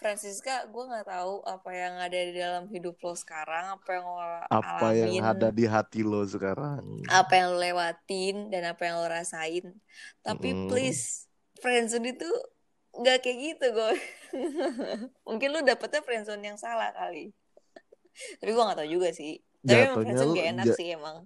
Francisca, 0.00 0.64
gue 0.64 0.84
nggak 0.88 1.12
tahu 1.12 1.44
apa 1.44 1.70
yang 1.76 2.00
ada 2.00 2.16
di 2.16 2.32
dalam 2.32 2.64
hidup 2.72 2.96
lo 3.04 3.12
sekarang, 3.12 3.76
apa 3.76 3.88
yang 3.92 4.04
lo 4.08 4.16
Apa 4.48 4.88
alamin, 4.88 4.96
yang 4.96 5.12
ada 5.20 5.52
di 5.52 5.68
hati 5.68 6.00
lo 6.02 6.24
sekarang? 6.24 7.04
apa 7.10 7.32
yang 7.36 7.52
lo 7.54 7.58
lewatin 7.60 8.48
dan 8.52 8.62
apa 8.72 8.82
yang 8.88 8.96
lo 9.02 9.08
rasain. 9.10 9.66
Tapi 10.24 10.48
Mm-mm. 10.48 10.68
please, 10.70 11.28
friendzone 11.60 12.16
itu 12.16 12.30
nggak 12.94 13.18
kayak 13.22 13.38
gitu, 13.38 13.66
gue. 13.70 13.92
Mungkin 15.28 15.48
lo 15.54 15.60
dapetnya 15.62 16.02
friendzone 16.02 16.42
yang 16.42 16.58
salah 16.58 16.90
kali. 16.94 17.30
Tapi 18.42 18.50
gue 18.50 18.62
nggak 18.62 18.78
tahu 18.82 18.90
juga 18.90 19.08
sih. 19.14 19.38
Tapi 19.62 19.80
emang 19.86 19.96
friendzone 20.02 20.32
gak 20.34 20.48
enak 20.56 20.66
ja- 20.72 20.76
sih 20.78 20.88
emang. 20.96 21.16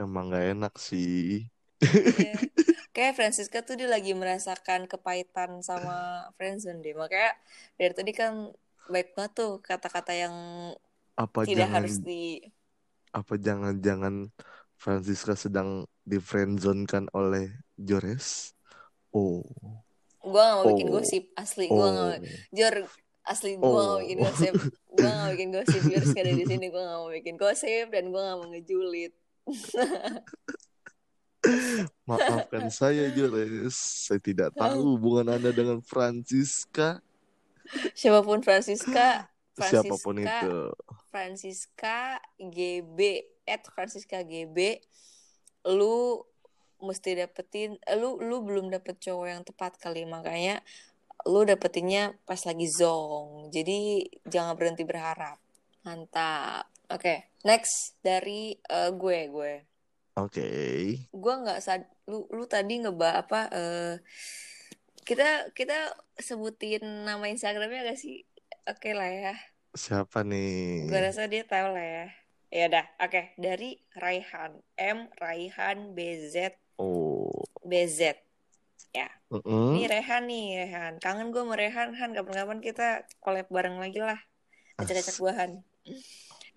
emang 0.00 0.24
gak 0.34 0.46
enak 0.56 0.74
sih. 0.80 1.46
Iya. 1.82 2.34
Kayak 2.94 3.16
Francisca 3.16 3.64
tuh 3.64 3.80
dia 3.80 3.88
lagi 3.88 4.12
merasakan 4.12 4.84
kepahitan 4.84 5.64
sama 5.64 6.28
friendzone 6.36 6.84
deh. 6.84 6.92
Makanya 6.92 7.32
dari 7.80 7.92
tadi 7.96 8.12
kan 8.12 8.52
baik 8.90 9.14
banget 9.16 9.32
tuh 9.38 9.52
kata-kata 9.62 10.12
yang 10.12 10.34
Apa 11.16 11.46
tidak 11.46 11.70
jangan 11.70 11.76
harus 11.76 11.96
di 12.02 12.40
apa 13.12 13.36
jangan-jangan 13.36 14.32
Francisca 14.80 15.36
sedang 15.36 15.84
di 16.02 16.16
friendzone 16.16 16.88
kan 16.88 17.04
oleh 17.12 17.52
Jores? 17.76 18.56
Oh. 19.12 19.44
Gua 20.22 20.42
gak 20.42 20.56
mau 20.56 20.64
bikin 20.70 20.88
Oh. 20.88 20.92
gosip 20.94 21.24
asli 21.34 21.66
gua 21.66 21.86
gak 21.86 21.92
Oh. 21.92 21.94
mau 21.94 22.10
Jor 22.50 22.74
asli 23.22 23.50
gua 23.54 23.68
gak 23.68 23.82
mau 23.82 23.98
bikin 23.98 24.18
Oh. 24.18 24.22
gosip 24.24 24.54
gua 24.88 25.02
gak 25.02 25.18
mau 25.18 25.30
bikin 25.30 25.50
gosip 25.56 25.80
Jor 25.82 26.04
ada 26.04 26.30
di 26.32 26.44
sini 26.44 26.66
gua 26.68 26.82
gak 26.82 26.98
mau 26.98 27.10
bikin 27.10 27.34
gosip 27.36 27.86
dan 27.90 28.04
gua 28.08 28.22
gak 28.24 28.36
mau 28.38 28.46
ngejulit 28.48 29.12
Maafkan 32.06 32.70
saya 32.70 33.10
Jores, 33.10 33.74
saya 33.74 34.22
tidak 34.22 34.54
tahu 34.54 34.94
hubungan 34.94 35.26
Anda 35.34 35.50
dengan 35.50 35.82
Francisca, 35.82 37.02
siapa 37.98 38.22
pun 38.22 38.38
Francisca 38.46 39.26
siapa 39.58 39.98
pun 39.98 40.22
Francisca 40.22 40.38
itu. 40.38 40.58
Francisca 41.10 41.98
GB 42.38 42.98
at 43.42 43.62
Francisca 43.68 44.22
GB 44.22 44.78
lu 45.66 46.22
mesti 46.82 47.16
dapetin 47.16 47.78
eh, 47.86 47.96
lu 47.96 48.18
lu 48.18 48.42
belum 48.42 48.68
dapet 48.68 48.98
cowok 48.98 49.26
yang 49.30 49.42
tepat 49.46 49.78
kali. 49.78 50.04
Makanya 50.04 50.60
lu 51.30 51.46
dapetinnya 51.46 52.18
pas 52.26 52.42
lagi 52.42 52.66
zong. 52.68 53.48
Jadi 53.54 54.06
jangan 54.26 54.58
berhenti 54.58 54.82
berharap. 54.82 55.38
Mantap. 55.86 56.66
Oke 56.92 57.32
next 57.46 57.98
dari 58.02 58.56
eh, 58.58 58.90
gue 58.90 59.18
gue. 59.30 59.54
Oke, 60.12 60.44
gue 61.08 61.34
nggak 61.40 61.60
sad 61.64 61.88
lu 62.04 62.28
lu 62.28 62.44
tadi 62.44 62.84
ngeba 62.84 63.24
apa 63.24 63.48
eh 63.48 63.96
kita 65.02 65.50
kita 65.56 65.96
sebutin 66.20 67.08
nama 67.08 67.26
Instagramnya 67.26 67.90
gak 67.90 67.98
sih? 67.98 68.22
Oke 68.70 68.94
lah 68.94 69.10
ya. 69.10 69.34
Siapa 69.74 70.22
nih? 70.22 70.86
Gue 70.86 71.00
rasa 71.00 71.26
dia 71.26 71.42
tahu 71.42 71.74
lah 71.74 71.82
ya. 71.82 72.06
Ya 72.52 72.68
udah, 72.68 72.86
oke. 73.00 73.32
Dari 73.40 73.80
Raihan, 73.96 74.60
M 74.76 75.08
Raihan 75.16 75.96
BZ 75.96 76.52
Oh, 76.82 77.30
BZ. 77.62 78.18
mm-mm. 79.30 79.78
Ini 79.78 79.86
Rehan 79.86 80.26
nih, 80.26 80.66
Rehan. 80.66 80.92
Kangen 80.98 81.30
gue 81.30 81.46
sama 81.46 81.54
Rehan, 81.54 81.94
Han. 81.94 82.10
Kapan-kapan 82.10 82.58
kita 82.58 83.06
collab 83.22 83.46
bareng 83.48 83.78
lagi 83.78 84.02
lah. 84.02 84.18
Acak-acak 84.76 85.16
buahan. 85.22 85.50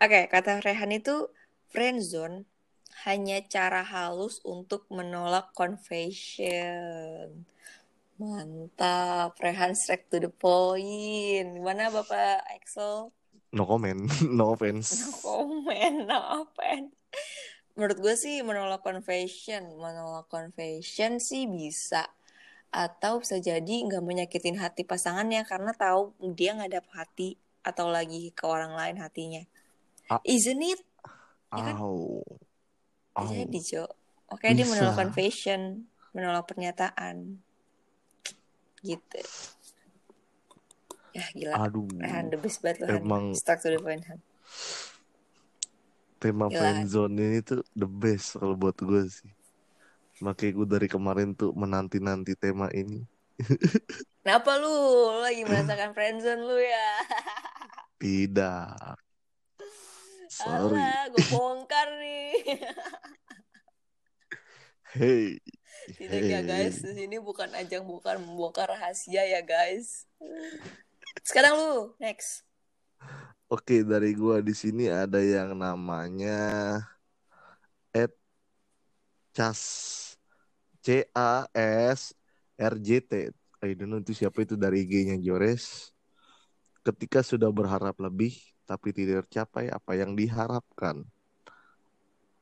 Oke, 0.01 0.27
kata 0.27 0.65
Rehan 0.65 0.91
itu 0.91 1.29
friendzone 1.69 2.49
hanya 3.05 3.37
cara 3.45 3.85
halus 3.85 4.41
untuk 4.41 4.89
menolak 4.89 5.53
confession. 5.53 7.45
Mantap, 8.17 9.37
Rehan 9.37 9.77
straight 9.77 10.09
to 10.09 10.17
the 10.17 10.31
point. 10.33 11.53
Gimana 11.53 11.93
Bapak 11.93 12.41
Axel? 12.49 13.13
no 13.55 13.63
comment, 13.63 14.03
no 14.37 14.51
offense. 14.51 15.23
komen 15.23 16.11
apa 16.11 16.91
menurut 17.75 17.97
gue 17.99 18.15
sih 18.15 18.39
menolak 18.41 18.81
confession 18.81 19.75
menolak 19.75 20.31
confession 20.31 21.19
sih 21.19 21.45
bisa. 21.45 22.07
Atau 22.71 23.23
bisa 23.23 23.39
jadi 23.39 23.61
nggak 23.87 24.03
menyakitin 24.03 24.59
hati 24.59 24.83
pasangannya 24.83 25.47
karena 25.47 25.71
tahu 25.71 26.11
dia 26.35 26.55
nggak 26.55 26.81
dapet 26.81 26.93
hati 26.95 27.29
atau 27.63 27.87
lagi 27.87 28.31
ke 28.35 28.43
orang 28.43 28.75
lain 28.75 28.99
hatinya. 28.99 29.43
Ah. 30.05 30.21
isn't 30.21 30.61
it? 30.61 30.81
Ya 31.55 31.61
kan? 31.71 31.75
Au, 31.81 32.21
Bisa 33.15 33.33
jadi 33.47 33.59
Jo. 33.63 33.85
Oke 34.29 34.51
dia 34.53 34.67
menolak 34.67 34.97
confession 34.97 35.87
menolak 36.11 36.45
pernyataan. 36.47 37.39
Gitu. 38.85 39.19
Ya 41.15 41.25
gila. 41.31 41.55
Aduh, 41.63 41.87
Han 42.03 42.27
the 42.27 42.37
best 42.37 42.59
banget 42.59 42.83
loh 42.83 42.91
Han 42.91 43.01
emang 43.07 43.25
stuck 43.33 43.63
to 43.63 43.71
the 43.71 43.79
point 43.79 44.03
Han 44.11 44.19
tema 46.25 46.49
Gila. 46.49 46.57
friendzone 46.57 47.13
ini 47.21 47.39
tuh 47.45 47.61
the 47.77 47.85
best 47.85 48.33
kalau 48.41 48.57
buat 48.57 48.73
gue 48.81 49.05
sih. 49.05 49.29
Makanya 50.25 50.51
gue 50.57 50.67
dari 50.73 50.87
kemarin 50.89 51.37
tuh 51.37 51.53
menanti-nanti 51.53 52.33
tema 52.33 52.65
ini. 52.73 53.05
Kenapa 54.25 54.57
lu? 54.57 54.73
Lu 55.13 55.21
lagi 55.21 55.45
merasakan 55.45 55.93
friendzone 55.93 56.41
lu 56.41 56.57
ya? 56.57 56.89
Tidak. 58.01 58.97
Sorry. 60.33 60.81
Alah, 60.81 61.13
gue 61.13 61.25
bongkar 61.29 61.87
nih. 62.01 62.33
Hey. 64.95 65.43
Tidak 65.91 66.23
ya 66.23 66.39
guys, 66.39 66.79
di 66.79 66.95
sini 66.95 67.19
bukan 67.19 67.51
ajang 67.51 67.83
bukan 67.83 68.15
membongkar 68.15 68.71
rahasia 68.71 69.27
ya 69.27 69.43
guys. 69.43 70.07
Sekarang 71.19 71.59
lu, 71.59 71.73
next. 71.99 72.47
Oke, 73.55 73.87
dari 73.87 74.11
gua 74.11 74.43
di 74.43 74.51
sini 74.51 74.91
ada 74.91 75.23
yang 75.23 75.55
namanya 75.55 76.75
Ed 77.95 78.11
Cas 79.31 79.63
C 80.83 81.07
A 81.15 81.47
S 81.55 82.11
R 82.59 82.75
J 82.83 82.99
T. 82.99 83.31
I 83.63 83.71
don't 83.79 83.87
know 83.87 84.03
itu 84.03 84.11
siapa 84.11 84.43
itu 84.43 84.59
dari 84.59 84.83
IG-nya 84.83 85.15
Jores. 85.23 85.95
Ketika 86.83 87.23
sudah 87.23 87.47
berharap 87.47 87.95
lebih, 88.03 88.35
tapi 88.67 88.91
tidak 88.91 89.31
tercapai 89.31 89.71
apa 89.71 89.91
yang 89.95 90.19
diharapkan. 90.19 91.07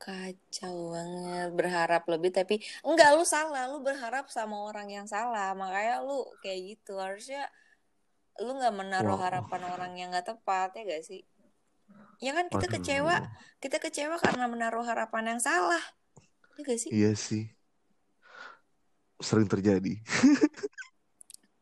Kacau 0.02 0.98
banget 0.98 1.48
berharap 1.54 2.02
lebih 2.10 2.34
tapi 2.34 2.58
enggak 2.82 3.14
lu 3.14 3.22
salah 3.22 3.70
lu 3.70 3.78
berharap 3.86 4.26
sama 4.34 4.66
orang 4.66 4.90
yang 4.90 5.06
salah 5.06 5.54
makanya 5.54 6.02
lu 6.02 6.26
kayak 6.42 6.74
gitu 6.74 6.98
harusnya 6.98 7.46
lu 8.42 8.50
nggak 8.58 8.74
menaruh 8.74 9.14
Wow. 9.14 9.24
harapan 9.30 9.62
orang 9.70 9.92
yang 9.94 10.08
nggak 10.10 10.26
tepat 10.34 10.74
ya 10.74 10.82
gak 10.88 11.04
sih 11.06 11.22
ya 12.18 12.34
kan 12.34 12.50
kita 12.50 12.66
Aduh. 12.66 12.74
kecewa 12.80 13.16
kita 13.60 13.76
kecewa 13.78 14.16
karena 14.18 14.50
menaruh 14.50 14.82
harapan 14.82 15.36
yang 15.36 15.40
salah 15.42 15.82
ya 16.58 16.62
gak 16.62 16.78
sih 16.80 16.90
Iya 16.90 17.12
sih. 17.14 17.44
Sering 19.20 19.46
terjadi 19.46 19.94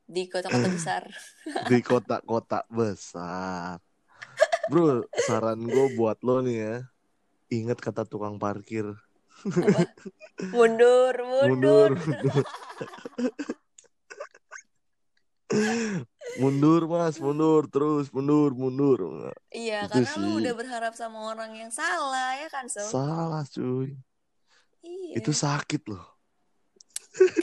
di 0.08 0.22
kota-kota 0.28 0.68
besar 0.68 1.02
di 1.70 1.78
kota-kota 1.80 2.64
besar. 2.68 3.80
Bro, 4.68 5.04
saran 5.26 5.64
gue 5.64 5.86
buat 5.96 6.20
lo 6.22 6.38
nih 6.40 6.56
ya. 6.56 6.76
Ingat 7.50 7.78
kata 7.82 8.04
tukang 8.04 8.38
parkir. 8.38 8.86
mundur 10.52 11.14
mundur, 11.18 11.48
Mundur. 11.50 11.90
mundur 11.98 12.44
mas, 16.88 17.16
mundur 17.20 17.68
terus, 17.68 18.08
mundur, 18.12 18.50
mundur. 18.56 18.98
iya 19.52 19.84
Itu 19.84 20.00
karena 20.00 20.12
lu 20.16 20.28
sih. 20.32 20.38
udah 20.44 20.52
berharap 20.56 20.92
sama 20.96 21.18
orang 21.32 21.52
yang 21.52 21.70
salah 21.70 22.36
ya 22.36 22.48
kan 22.48 22.66
so 22.68 22.80
Salah 22.80 23.44
cuy. 23.46 23.96
iya 24.80 25.18
Itu 25.20 25.30
sakit 25.30 25.82
loh. 25.88 26.04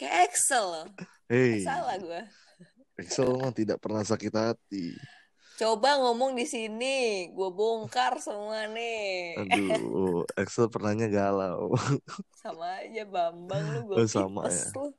kayak 0.01 0.33
Excel 0.33 0.65
loh 0.65 0.87
Hei, 1.29 1.61
salah 1.61 1.95
gua 2.01 2.25
Excel 2.97 3.29
mah 3.37 3.53
tidak 3.55 3.79
pernah 3.79 4.03
sakit 4.03 4.33
hati. 4.33 4.91
Coba 5.55 5.99
ngomong 5.99 6.35
di 6.35 6.43
sini, 6.43 7.27
gue 7.31 7.49
bongkar 7.51 8.15
semua 8.19 8.67
nih. 8.71 9.35
Aduh, 9.39 10.23
Excel 10.35 10.67
pernahnya 10.67 11.07
galau. 11.07 11.75
Sama 12.35 12.79
aja 12.79 13.03
Bambang 13.03 13.63
lu 13.75 13.91
gue 13.91 14.03
Oh, 14.03 14.07
sama 14.07 14.47
ya. 14.47 14.55
lu. 14.71 14.87
Oh, 14.87 14.93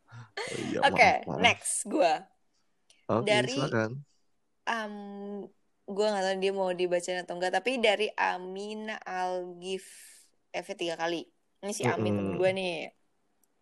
iya, 0.64 0.78
Oke, 0.84 1.10
maaf. 1.28 1.40
next 1.40 1.84
gue. 1.84 2.12
Oke, 3.10 3.26
dari- 3.26 3.50
silakan. 3.50 3.90
Um, 4.70 4.94
gue 5.90 6.06
nggak 6.06 6.22
tahu 6.22 6.36
dia 6.38 6.52
mau 6.54 6.70
dibacain 6.70 7.26
atau 7.26 7.34
enggak, 7.34 7.58
tapi 7.58 7.82
dari 7.82 8.06
Amina 8.14 8.94
Algif 9.02 9.82
F 10.54 10.66
tiga 10.78 10.94
kali. 10.94 11.26
Ini 11.60 11.72
si 11.74 11.82
Amin 11.82 12.14
temen 12.14 12.34
Mm-mm. 12.34 12.38
gue 12.38 12.50
nih. 12.54 12.74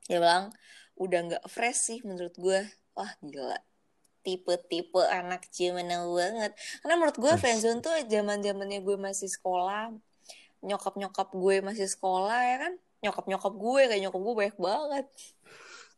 Dia 0.08 0.18
bilang 0.20 0.52
udah 1.00 1.20
nggak 1.32 1.44
fresh 1.48 1.80
sih 1.92 1.98
menurut 2.04 2.36
gue. 2.36 2.60
Wah 2.92 3.12
gila. 3.24 3.56
Tipe-tipe 4.20 5.00
anak 5.08 5.48
zaman 5.48 5.88
banget. 5.88 6.52
Karena 6.84 6.94
menurut 7.00 7.16
gue 7.16 7.32
friendzone 7.40 7.80
tuh 7.80 7.94
zaman 8.04 8.44
zamannya 8.44 8.84
gue 8.84 8.96
masih 9.00 9.32
sekolah. 9.32 9.96
Nyokap-nyokap 10.60 11.32
gue 11.32 11.56
masih 11.64 11.88
sekolah 11.88 12.40
ya 12.44 12.56
kan. 12.68 12.72
Nyokap-nyokap 13.00 13.54
gue 13.54 13.82
kayak 13.88 14.02
nyokap 14.04 14.20
gue 14.20 14.34
banyak 14.36 14.58
banget. 14.58 15.06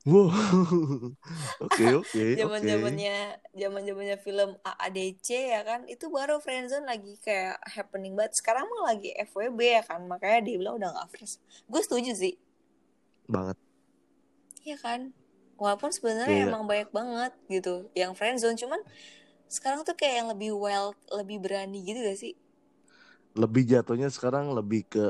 Wow. 0.09 0.33
Oke, 1.61 1.93
oke, 1.93 2.25
zaman 2.39 2.61
zamannya 2.65 3.37
zaman 3.53 3.83
zamannya 3.85 4.17
film 4.25 4.51
AADC 4.65 5.29
ya 5.53 5.61
kan 5.69 5.81
itu 5.93 6.09
baru 6.09 6.41
friendzone 6.41 6.89
lagi 6.89 7.21
kayak 7.21 7.61
happening 7.77 8.17
banget 8.17 8.33
sekarang 8.41 8.65
mah 8.71 8.83
lagi 8.97 9.13
FWB 9.29 9.61
ya 9.77 9.83
kan 9.85 10.01
makanya 10.09 10.41
dia 10.47 10.57
bilang 10.57 10.81
udah 10.81 10.91
gak 10.97 11.09
fresh 11.13 11.37
gue 11.69 11.81
setuju 11.85 12.13
sih 12.17 12.35
Banget. 13.29 13.57
Iya 14.67 14.77
kan 14.85 15.01
walaupun 15.61 15.91
sebenarnya 15.97 16.39
Iya. 16.39 16.45
emang 16.49 16.63
banyak 16.71 16.89
banget 16.99 17.33
gitu 17.55 17.75
yang 18.01 18.13
friendzone 18.19 18.57
cuman 18.63 18.81
sekarang 19.57 19.81
tuh 19.89 19.97
kayak 20.01 20.15
yang 20.25 20.29
lebih 20.33 20.53
wild 20.63 20.97
lebih 21.19 21.37
berani 21.45 21.79
gitu 21.89 22.01
gak 22.09 22.19
sih 22.25 22.35
Lebih 23.39 23.63
jatuhnya 23.71 24.11
sekarang 24.11 24.51
lebih 24.51 24.83
ke 24.91 25.05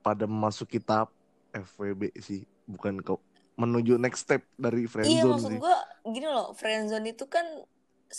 pada 0.00 0.24
memasuki 0.24 0.78
tahap 0.80 1.12
FWB 1.52 2.08
sih, 2.20 2.40
bukan 2.64 3.00
ke 3.04 3.12
menuju 3.60 3.92
next 4.04 4.20
step 4.28 4.42
dari 4.64 4.84
iya 5.08 5.20
friendzone 5.24 5.30
maksud 5.30 5.52
sih. 5.52 5.60
gue 5.62 5.74
gini 6.14 6.26
loh 6.36 6.48
friendzone 6.60 7.06
itu 7.14 7.24
kan 7.34 7.46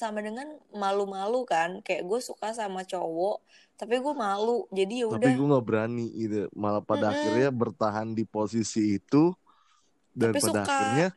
sama 0.02 0.19
dengan 0.28 0.47
malu-malu 0.84 1.47
kan 1.54 1.69
kayak 1.86 2.04
gue 2.10 2.19
suka 2.30 2.47
sama 2.60 2.82
cowok 2.91 3.38
tapi 3.80 3.95
gue 4.04 4.13
malu 4.26 4.67
jadi 4.78 4.93
ya 5.02 5.08
Tapi 5.08 5.15
udah 5.17 5.36
gue 5.36 5.45
nggak 5.50 5.65
berani 5.67 6.06
gitu. 6.19 6.36
Malah 6.52 6.84
pada 6.84 7.06
Mm-mm. 7.08 7.15
akhirnya 7.15 7.50
bertahan 7.62 8.08
di 8.17 8.23
posisi 8.28 9.00
itu 9.00 9.32
dan 10.12 10.34
Tapi 10.34 10.39
pada 10.43 10.60
suka. 10.65 10.73
akhirnya 10.73 11.08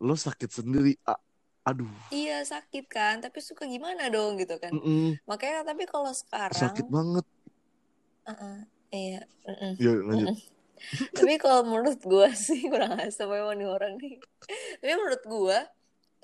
lo 0.00 0.14
sakit 0.16 0.50
sendiri. 0.50 0.92
A- 1.06 1.22
aduh. 1.66 1.90
Iya 2.10 2.36
sakit 2.52 2.84
kan, 2.96 3.14
tapi 3.24 3.38
suka 3.48 3.62
gimana 3.74 4.02
dong 4.14 4.32
gitu 4.42 4.54
kan. 4.62 4.72
Mm-mm. 4.74 5.18
Makanya 5.30 5.62
tapi 5.70 5.84
kalau 5.92 6.10
sekarang, 6.10 6.58
Sakit 6.58 6.86
banget. 6.90 7.24
uh-uh, 8.28 8.56
iya, 8.94 9.20
mm-mm. 9.48 9.72
Ya 9.82 9.90
lanjut. 10.06 10.30
Tapi 11.16 11.36
kalau 11.42 11.62
menurut 11.66 12.00
gua 12.04 12.28
sih 12.46 12.66
kurang 12.70 12.98
asam 13.00 13.28
memang 13.30 13.54
nih 13.58 13.68
orang 13.68 13.94
nih. 14.00 14.16
Tapi 14.80 14.92
menurut 14.98 15.22
gua 15.26 15.58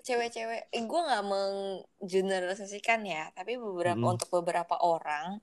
cewek-cewek, 0.07 0.71
eh, 0.71 0.85
gua 0.87 1.01
nggak 1.09 1.25
menggeneralisasikan 1.33 3.01
ya, 3.05 3.31
tapi 3.35 3.59
beberapa 3.59 4.03
Mm-mm. 4.03 4.14
untuk 4.14 4.29
beberapa 4.31 4.79
orang 4.81 5.42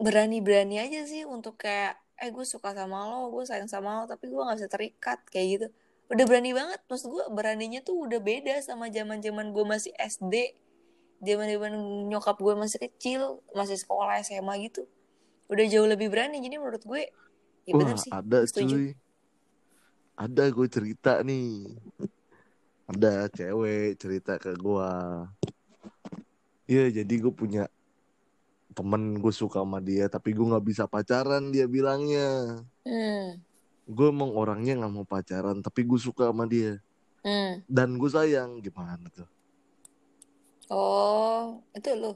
berani-berani 0.00 0.80
aja 0.80 1.04
sih 1.04 1.28
untuk 1.28 1.60
kayak, 1.60 2.00
eh 2.16 2.30
gue 2.32 2.44
suka 2.48 2.72
sama 2.72 3.04
lo, 3.08 3.28
gue 3.34 3.44
sayang 3.44 3.68
sama 3.68 4.00
lo, 4.00 4.04
tapi 4.08 4.32
gue 4.32 4.40
nggak 4.40 4.56
bisa 4.58 4.70
terikat 4.72 5.20
kayak 5.28 5.46
gitu. 5.54 5.66
Udah 6.10 6.24
berani 6.24 6.50
banget, 6.56 6.80
maksud 6.88 7.08
gue 7.12 7.24
beraninya 7.36 7.80
tuh 7.84 8.08
udah 8.08 8.18
beda 8.18 8.64
sama 8.64 8.88
zaman-zaman 8.88 9.52
gue 9.52 9.64
masih 9.68 9.92
SD, 10.00 10.56
zaman-zaman 11.20 11.72
nyokap 12.08 12.36
gue 12.40 12.54
masih 12.56 12.78
kecil, 12.80 13.44
masih 13.52 13.76
sekolah 13.76 14.24
SMA 14.24 14.54
gitu. 14.64 14.88
Udah 15.50 15.66
jauh 15.66 15.88
lebih 15.90 16.08
berani, 16.14 16.38
jadi 16.38 16.56
menurut 16.56 16.82
gue 16.86 17.10
ya 17.66 17.72
Wah, 17.74 17.78
bener 17.82 17.96
sih. 17.98 18.10
ada 18.10 18.38
setuju. 18.46 18.74
cuy. 18.78 18.88
Ada 20.14 20.44
gue 20.52 20.66
cerita 20.70 21.12
nih. 21.26 21.74
Ada 22.86 23.26
cewek 23.30 23.98
cerita 23.98 24.38
ke 24.38 24.54
gua. 24.58 25.26
Iya, 26.70 27.02
jadi 27.02 27.14
gue 27.18 27.32
punya 27.34 27.66
temen 28.70 29.18
gue 29.18 29.34
suka 29.34 29.62
sama 29.66 29.82
dia, 29.82 30.06
tapi 30.06 30.30
gue 30.30 30.46
nggak 30.46 30.62
bisa 30.62 30.86
pacaran 30.86 31.50
dia 31.50 31.66
bilangnya. 31.66 32.62
Hmm, 32.86 33.42
Gue 33.90 34.14
emang 34.14 34.30
orangnya 34.38 34.78
nggak 34.78 34.92
mau 34.94 35.02
pacaran, 35.02 35.58
tapi 35.58 35.82
gue 35.82 35.98
suka 35.98 36.30
sama 36.30 36.46
dia. 36.46 36.78
hmm. 37.26 37.66
Dan 37.66 37.98
gue 37.98 38.06
sayang, 38.06 38.62
gimana 38.62 39.02
tuh? 39.10 39.26
Oh, 40.70 41.58
itu 41.74 41.90
lo. 41.98 42.14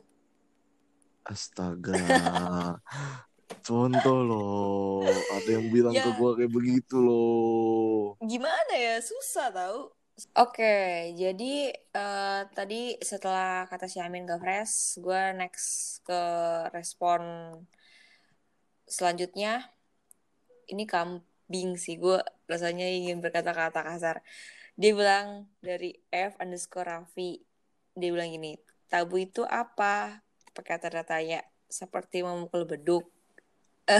Astaga. 1.24 1.96
Contoh 3.64 4.20
loh, 4.24 5.04
ada 5.08 5.48
yang 5.48 5.72
bilang 5.72 5.96
Ya. 5.96 6.04
ke 6.04 6.10
gue 6.20 6.30
kayak 6.36 6.52
begitu 6.52 6.96
loh. 7.00 8.16
Gimana 8.20 8.72
ya, 8.76 9.00
susah 9.00 9.48
tau. 9.52 9.92
Oke, 10.38 11.10
jadi 11.18 11.74
eh, 11.74 12.40
tadi 12.54 12.94
setelah 13.02 13.66
kata 13.66 13.90
si 13.90 13.98
Amin 13.98 14.28
gak 14.28 14.40
fresh, 14.40 15.02
gue 15.02 15.22
next 15.34 16.00
ke 16.06 16.22
respon 16.70 17.20
selanjutnya. 18.86 19.74
Ini 20.70 20.84
kambing 20.88 21.76
sih, 21.76 22.00
gue 22.00 22.20
rasanya 22.48 22.88
ingin 22.88 23.20
berkata-kata 23.20 23.80
kasar. 23.84 24.20
Dia 24.76 24.92
bilang 24.96 25.48
dari 25.60 25.98
F 26.08 26.36
underscore 26.40 26.88
Raffi, 26.88 27.40
dia 27.92 28.08
bilang 28.12 28.32
gini, 28.32 28.56
tabu 28.88 29.20
itu 29.20 29.44
apa? 29.44 30.23
Pakai 30.54 30.78
tanda 30.78 31.02
tanya, 31.02 31.42
seperti 31.66 32.22
memukul 32.22 32.62
beduk. 32.64 33.04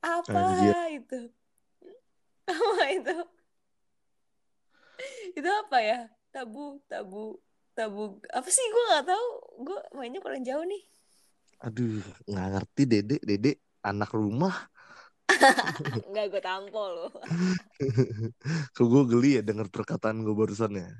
apa 0.00 0.30
Anjir. 0.30 0.76
itu? 0.94 1.20
Apa 2.46 2.84
itu? 2.94 3.16
Itu 5.34 5.48
apa 5.50 5.78
ya? 5.82 6.06
Tabu, 6.30 6.78
tabu, 6.86 7.42
tabu. 7.74 8.22
Apa 8.30 8.48
sih? 8.48 8.62
Gue 8.70 8.84
nggak 8.94 9.06
tahu. 9.10 9.28
Gue 9.66 9.78
mainnya 9.98 10.22
kurang 10.22 10.46
jauh 10.46 10.62
nih. 10.62 10.82
Aduh, 11.60 12.00
nggak 12.30 12.48
ngerti 12.56 12.82
dede, 12.88 13.16
dede 13.20 13.60
anak 13.84 14.14
rumah. 14.16 14.54
Nggak 16.10 16.26
gue 16.34 16.42
tampol 16.42 16.90
loh. 16.90 17.12
Kok 18.74 18.86
gue 18.86 19.02
geli 19.14 19.30
ya 19.38 19.42
denger 19.46 19.70
perkataan 19.70 20.26
gue 20.26 20.34
barusan 20.34 20.74
ya. 20.74 20.90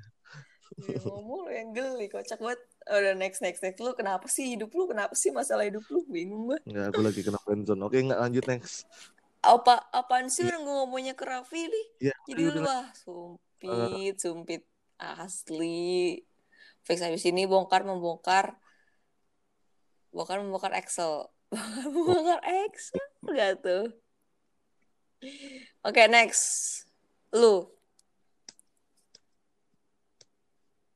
Ya, 0.79 1.03
ngomong 1.03 1.47
lo 1.47 1.51
yang 1.51 1.75
geli, 1.75 2.07
kocak 2.07 2.39
banget. 2.39 2.61
Udah 2.87 3.13
next, 3.13 3.43
next, 3.43 3.59
next. 3.59 3.79
Lu 3.83 3.91
kenapa 3.91 4.25
sih 4.31 4.55
hidup 4.55 4.71
lu? 4.71 4.87
Kenapa 4.87 5.13
sih 5.13 5.29
masalah 5.35 5.67
hidup 5.67 5.83
lu? 5.91 6.07
Bingung 6.07 6.47
gue. 6.47 6.59
Nggak, 6.63 6.85
aku 6.95 6.99
lagi 7.03 7.21
kena 7.21 7.39
friendzone. 7.43 7.81
Oke, 7.83 7.99
nggak 7.99 8.21
lanjut 8.21 8.45
next. 8.47 8.87
Apa, 9.41 9.89
apaan 9.91 10.31
sih 10.31 10.47
orang 10.47 10.63
gue 10.63 10.75
ngomongnya 10.85 11.13
ke 11.17 11.25
Raffi 11.27 11.67
nih? 11.67 11.85
Ya, 12.11 12.15
Jadi 12.29 12.41
udah, 12.45 12.55
lu 12.55 12.61
wah, 12.63 12.85
sumpit, 12.95 14.15
sumpit. 14.21 14.61
Asli. 15.01 16.21
Fix 16.85 17.01
habis 17.01 17.25
ini 17.25 17.49
bongkar 17.49 17.81
membongkar. 17.81 18.57
Bongkar 20.13 20.39
membongkar 20.45 20.77
Excel. 20.77 21.25
Bongkar 21.49 21.89
membongkar 21.93 22.41
Excel. 22.69 23.05
Enggak 23.25 23.51
tuh. 23.65 23.85
Oke, 25.85 26.01
next. 26.09 26.85
Lu. 27.33 27.69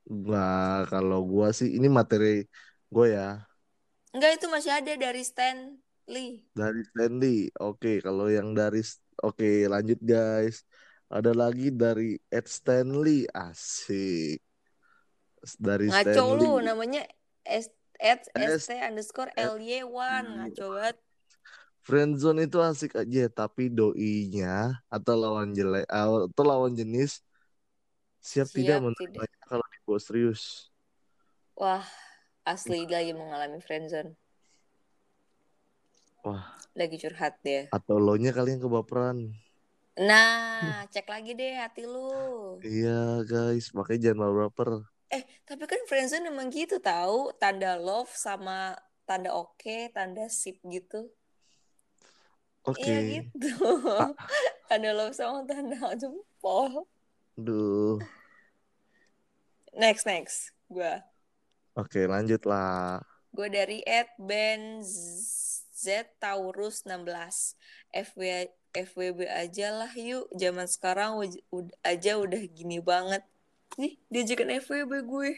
Nah, 0.06 0.86
kalau 0.86 1.26
gue 1.26 1.48
sih 1.50 1.74
ini 1.74 1.90
materi 1.90 2.46
gue 2.86 3.06
ya. 3.10 3.42
Enggak 4.14 4.38
itu 4.38 4.46
masih 4.46 4.72
ada 4.72 4.92
dari 4.94 5.22
Stanley. 5.26 6.46
Dari 6.54 6.80
Stanley. 6.94 7.50
Oke, 7.58 7.98
kalau 7.98 8.30
yang 8.30 8.54
dari 8.54 8.80
Oke, 9.24 9.66
lanjut 9.66 9.98
guys. 9.98 10.62
Ada 11.10 11.34
lagi 11.34 11.74
dari 11.74 12.14
Ed 12.30 12.46
Stanley. 12.46 13.26
Asik. 13.34 14.38
Dari 15.58 15.90
Ngaco 15.90 16.02
Stanley. 16.06 16.38
lu 16.38 16.50
namanya 16.62 17.02
S 17.42 17.70
at 17.96 18.28
S- 18.36 18.68
st 18.68 18.78
underscore 18.82 19.32
S- 19.34 19.56
ly 19.58 19.82
one 19.82 20.26
ngaco 20.38 20.66
banget. 20.76 20.96
Friendzone 21.86 22.50
itu 22.50 22.58
asik 22.58 22.98
aja, 22.98 23.30
tapi 23.30 23.70
doinya 23.70 24.74
atau 24.90 25.14
lawan 25.14 25.54
jelek 25.54 25.86
atau 25.86 26.42
lawan 26.42 26.74
jenis 26.74 27.22
siap, 28.26 28.48
tidak 28.50 28.76
Siap 28.76 28.84
menerima 28.84 29.22
tidak. 29.22 29.46
kalau 29.46 29.64
dibawa 29.70 29.98
serius. 29.98 30.42
Wah 31.54 31.86
asli 32.42 32.84
lagi 32.84 33.14
mengalami 33.14 33.58
friendzone. 33.58 34.12
Wah, 36.20 36.42
Lagi 36.74 36.98
curhat 36.98 37.38
dia. 37.40 37.70
atau 37.70 37.96
lo 37.96 38.18
nya 38.18 38.34
kali 38.34 38.58
yang 38.58 38.66
kebaperan. 38.66 39.30
Nah 39.96 40.82
cek 40.92 41.06
lagi 41.06 41.32
deh 41.32 41.54
hati 41.54 41.86
lu. 41.86 42.10
Iya 42.60 43.22
guys, 43.22 43.70
makanya 43.72 44.10
jangan 44.10 44.34
baper. 44.34 44.70
Eh 45.06 45.22
tapi 45.46 45.64
kan 45.64 45.78
friendzone 45.86 46.26
emang 46.26 46.50
gitu 46.50 46.82
tahu 46.82 47.30
tanda 47.38 47.78
love 47.78 48.10
sama 48.10 48.74
tanda 49.06 49.30
oke 49.32 49.94
tanda 49.94 50.26
sip 50.26 50.58
gitu. 50.66 51.06
Oke. 52.66 52.82
Iya 52.82 52.98
gitu. 53.22 53.54
tanda 54.68 54.90
love 54.92 55.14
sama 55.14 55.46
tanda 55.46 55.78
jempol. 56.02 56.90
Duh. 57.36 58.00
Next 59.76 60.08
next. 60.08 60.56
Gue. 60.72 61.04
Oke, 61.76 62.08
lanjut 62.08 62.40
lah. 62.48 63.04
Gue 63.36 63.52
dari 63.52 63.84
Ed 63.84 64.08
Ben 64.16 64.80
Z 64.80 66.08
Taurus 66.16 66.88
16 66.88 67.52
FW 67.92 68.48
FWB 68.72 69.28
aja 69.28 69.68
lah 69.76 69.92
yuk. 69.92 70.32
Zaman 70.32 70.64
sekarang 70.64 71.20
uj- 71.20 71.44
aja 71.84 72.16
udah 72.16 72.40
gini 72.48 72.80
banget. 72.80 73.20
Nih 73.76 74.00
diajakin 74.08 74.56
FWB 74.56 74.92
gue. 75.04 75.30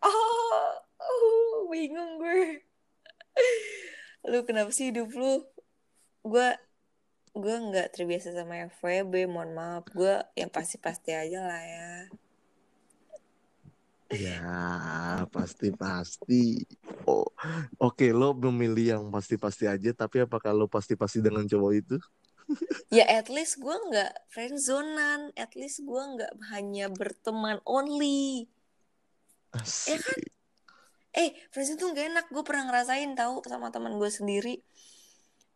Oh, 0.00 0.80
oh 1.04 1.68
bingung 1.68 2.16
gue. 2.16 2.64
Lu 4.24 4.40
kenapa 4.48 4.72
sih 4.72 4.88
hidup 4.88 5.12
lu? 5.12 5.44
Gue 6.24 6.48
gue 7.42 7.56
nggak 7.66 7.88
terbiasa 7.94 8.28
sama 8.38 8.54
FWB 8.72 9.14
mohon 9.34 9.50
maaf 9.58 9.84
gue 9.98 10.14
yang 10.40 10.50
pasti-pasti 10.56 11.10
aja 11.22 11.40
lah 11.50 11.62
ya 11.74 11.88
Ya, 14.14 14.38
pasti-pasti. 15.34 16.34
Oh, 17.10 17.26
oke, 17.82 18.04
lo 18.14 18.26
memilih 18.46 18.84
yang 18.94 19.04
pasti-pasti 19.14 19.64
aja, 19.66 19.90
tapi 19.96 20.16
apakah 20.22 20.52
lo 20.54 20.66
pasti-pasti 20.70 21.18
dengan 21.24 21.44
cowok 21.50 21.72
itu? 21.80 21.96
ya 22.96 23.04
at 23.18 23.26
least 23.34 23.54
gue 23.64 23.76
nggak 23.88 24.12
friendzonan 24.32 25.20
at 25.42 25.50
least 25.60 25.78
gue 25.88 26.02
nggak 26.14 26.32
hanya 26.52 26.86
berteman 26.98 27.58
only 27.76 28.48
Ya 29.88 29.96
kan? 30.04 30.16
Asik. 30.16 30.28
eh 31.22 31.30
friendzone 31.52 31.78
tuh 31.80 31.88
gak 31.96 32.06
enak 32.10 32.26
gue 32.34 32.42
pernah 32.48 32.64
ngerasain 32.68 33.10
tahu 33.20 33.34
sama 33.52 33.68
teman 33.74 33.94
gue 34.00 34.10
sendiri 34.18 34.54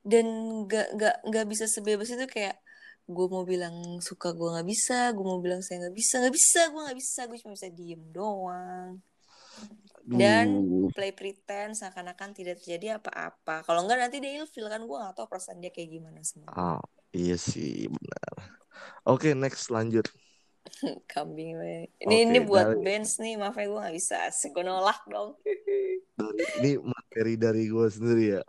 dan 0.09 0.27
gak 0.73 0.89
gak 0.97 1.15
nggak 1.29 1.47
bisa 1.53 1.65
sebebas 1.69 2.09
itu 2.09 2.25
kayak 2.25 2.57
gue 3.09 3.27
mau 3.33 3.45
bilang 3.45 4.01
suka 4.05 4.33
gue 4.37 4.49
nggak 4.53 4.69
bisa 4.69 4.99
gue 5.17 5.25
mau 5.25 5.41
bilang 5.41 5.61
saya 5.65 5.77
nggak 5.89 5.97
bisa 5.97 6.15
nggak 6.21 6.35
bisa 6.41 6.61
gue 6.73 6.81
nggak 6.85 6.99
bisa 7.03 7.21
gue 7.29 7.37
cuma 7.41 7.53
bisa 7.57 7.69
diem 7.73 8.03
doang 8.13 8.91
dan 10.09 10.47
Duh. 10.65 10.89
play 10.97 11.13
pretend 11.13 11.77
seakan-akan 11.77 12.33
tidak 12.33 12.61
terjadi 12.65 12.97
apa-apa 13.01 13.65
kalau 13.69 13.85
nggak 13.85 14.09
nanti 14.09 14.17
dia 14.25 14.41
ilfil 14.41 14.69
kan 14.73 14.81
gue 14.85 14.97
nggak 14.97 15.15
tahu 15.17 15.29
perasaan 15.29 15.61
dia 15.61 15.69
kayak 15.73 15.89
gimana 16.01 16.21
semua 16.25 16.49
Ah, 16.53 16.81
iya 17.13 17.37
sih, 17.37 17.89
benar. 17.89 18.35
Oke, 19.05 19.33
next 19.37 19.69
lanjut. 19.73 20.05
kambing 21.13 21.57
ini 21.57 22.29
ini 22.29 22.39
Oke, 22.41 22.49
buat 22.49 22.67
dari- 22.77 22.85
bands 22.85 23.17
nih 23.21 23.41
maaf 23.41 23.57
ya 23.57 23.67
gue 23.69 23.81
nggak 23.81 23.97
bisa 23.97 24.17
gue 24.53 24.65
nolak 24.65 25.01
dong 25.09 25.33
Ini 26.61 26.83
materi 26.83 27.35
dari 27.39 27.71
gue 27.71 27.87
sendiri 27.89 28.25
ya. 28.37 28.43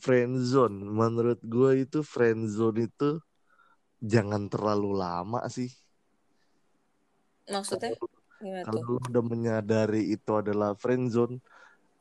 Friendzone, 0.00 0.80
menurut 0.80 1.40
gue 1.44 1.84
itu 1.84 2.00
friendzone 2.00 2.88
itu 2.88 3.20
jangan 4.00 4.48
terlalu 4.48 4.96
lama 4.96 5.44
sih. 5.52 5.68
maksudnya 7.52 7.92
Kalau 8.40 8.80
lo 8.80 9.00
udah 9.04 9.24
menyadari 9.24 10.16
itu 10.16 10.32
adalah 10.32 10.72
friendzone, 10.72 11.36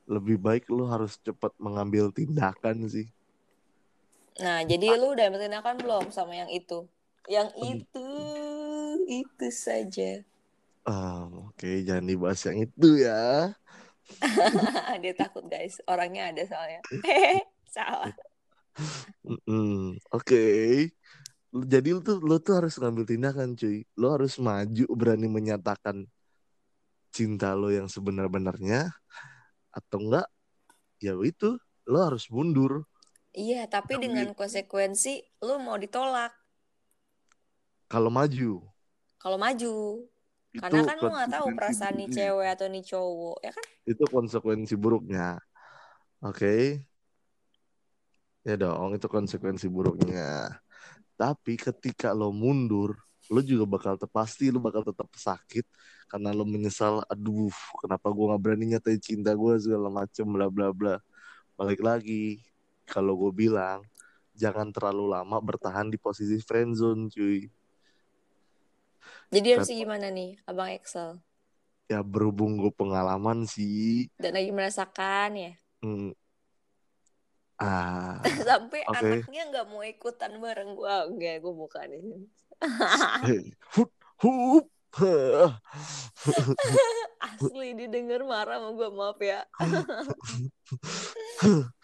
lebih 0.07 0.39
baik 0.39 0.71
lo 0.71 0.87
harus 0.87 1.19
cepat 1.19 1.51
mengambil 1.59 2.09
tindakan 2.15 2.87
sih. 2.87 3.07
Nah, 4.39 4.63
jadi 4.63 4.95
lu 4.95 5.11
udah 5.11 5.27
ambil 5.27 5.43
tindakan 5.43 5.75
belum 5.83 6.05
sama 6.15 6.39
yang 6.39 6.47
itu? 6.47 6.87
Yang 7.27 7.49
itu, 7.59 8.09
itu 9.05 9.47
saja. 9.51 10.23
Ah, 10.87 11.27
oke, 11.27 11.69
jangan 11.83 12.07
dibahas 12.07 12.39
yang 12.47 12.57
itu 12.63 13.03
ya. 13.03 13.51
Dia 15.03 15.13
takut 15.13 15.45
guys, 15.45 15.83
orangnya 15.85 16.31
ada 16.31 16.43
soalnya. 16.47 16.81
Salah. 17.69 18.11
Mm-mm, 19.25 19.97
Oke. 20.11 20.43
Lu- 21.49 21.65
Jadi 21.65 21.89
lu 21.93 22.01
tuh 22.01 22.21
lu 22.21 22.37
tuh 22.39 22.61
harus 22.61 22.77
ngambil 22.77 23.05
tindakan, 23.05 23.57
cuy. 23.57 23.83
Lu 23.97 24.07
harus 24.13 24.37
maju 24.37 24.85
berani 24.93 25.25
menyatakan 25.25 26.05
cinta 27.09 27.57
lo 27.57 27.73
yang 27.73 27.89
sebenar-benarnya 27.89 28.93
atau 29.73 29.97
enggak 29.97 30.29
ya 31.01 31.17
itu 31.25 31.57
lo 31.89 31.99
harus 32.05 32.29
mundur. 32.29 32.85
Iya, 33.33 33.65
tapi 33.65 33.97
Tapi- 33.97 34.03
dengan 34.09 34.33
konsekuensi 34.33 35.21
lu 35.41 35.57
mau 35.61 35.77
ditolak 35.77 36.33
Kalau 37.89 38.13
maju 38.13 38.61
kalau 39.19 39.35
maju. 39.35 40.05
itu 40.49 40.61
Karena 40.63 40.81
kan 40.81 40.97
lu 40.97 41.09
nggak 41.11 41.29
tahu 41.29 41.47
perasaan 41.53 41.93
nih 41.99 42.09
cewek 42.09 42.49
atau 42.55 42.65
nih 42.71 42.81
cowok, 42.81 43.37
ya 43.43 43.51
kan? 43.53 43.65
Itu 43.85 44.03
konsekuensi 44.07 44.73
buruknya. 44.79 45.37
Oke. 46.23 46.81
Ya 48.49 48.55
dong, 48.57 48.97
itu 48.97 49.05
konsekuensi 49.05 49.65
buruknya. 49.69 50.49
Tapi 51.21 51.53
ketika 51.65 52.09
lo 52.19 52.29
mundur, 52.33 52.91
lo 53.33 53.39
juga 53.51 53.65
bakal 53.75 53.93
terpasti 54.01 54.49
lo 54.53 54.59
bakal 54.67 54.81
tetap 54.89 55.09
sakit 55.13 55.65
karena 56.11 56.29
lo 56.33 56.43
menyesal, 56.53 57.05
aduh, 57.13 57.53
kenapa 57.81 58.07
gua 58.15 58.25
nggak 58.33 58.41
berani 58.43 58.65
nyatain 58.73 59.01
cinta 59.07 59.31
gua 59.41 59.53
segala 59.61 59.89
macem 59.93 60.25
bla 60.35 60.47
bla 60.55 60.67
bla. 60.73 60.95
Balik 61.59 61.81
lagi, 61.85 62.41
kalau 62.89 63.13
gue 63.21 63.31
bilang 63.45 63.85
jangan 64.33 64.71
terlalu 64.75 65.05
lama 65.13 65.37
bertahan 65.43 65.87
di 65.93 65.97
posisi 66.01 66.39
friendzone, 66.41 67.11
cuy. 67.13 67.45
Jadi 69.33 69.47
harus 69.53 69.69
Kat- 69.69 69.77
gimana 69.77 70.07
nih, 70.09 70.41
Abang 70.49 70.73
Excel? 70.73 71.21
Ya 71.91 71.99
berhubung 72.05 72.57
gue 72.61 72.71
pengalaman 72.73 73.45
sih, 73.49 74.09
Dan 74.21 74.31
lagi 74.37 74.51
merasakan 74.53 75.29
ya. 75.37 75.51
hmm, 75.83 76.11
ah, 77.59 78.19
Sampai 78.47 78.81
Oke. 78.87 78.99
anaknya 78.99 79.43
nggak 79.51 79.67
mau 79.69 79.83
ikutan 79.83 80.39
bareng 80.39 80.75
gua. 80.75 81.05
Enggak, 81.07 81.41
gua 81.43 81.53
bukan 81.55 81.89
Asli 87.29 87.77
didengar 87.77 88.25
marah 88.25 88.57
sama 88.57 88.73
gua, 88.73 88.89
maaf 88.91 89.19
ya. 89.21 89.45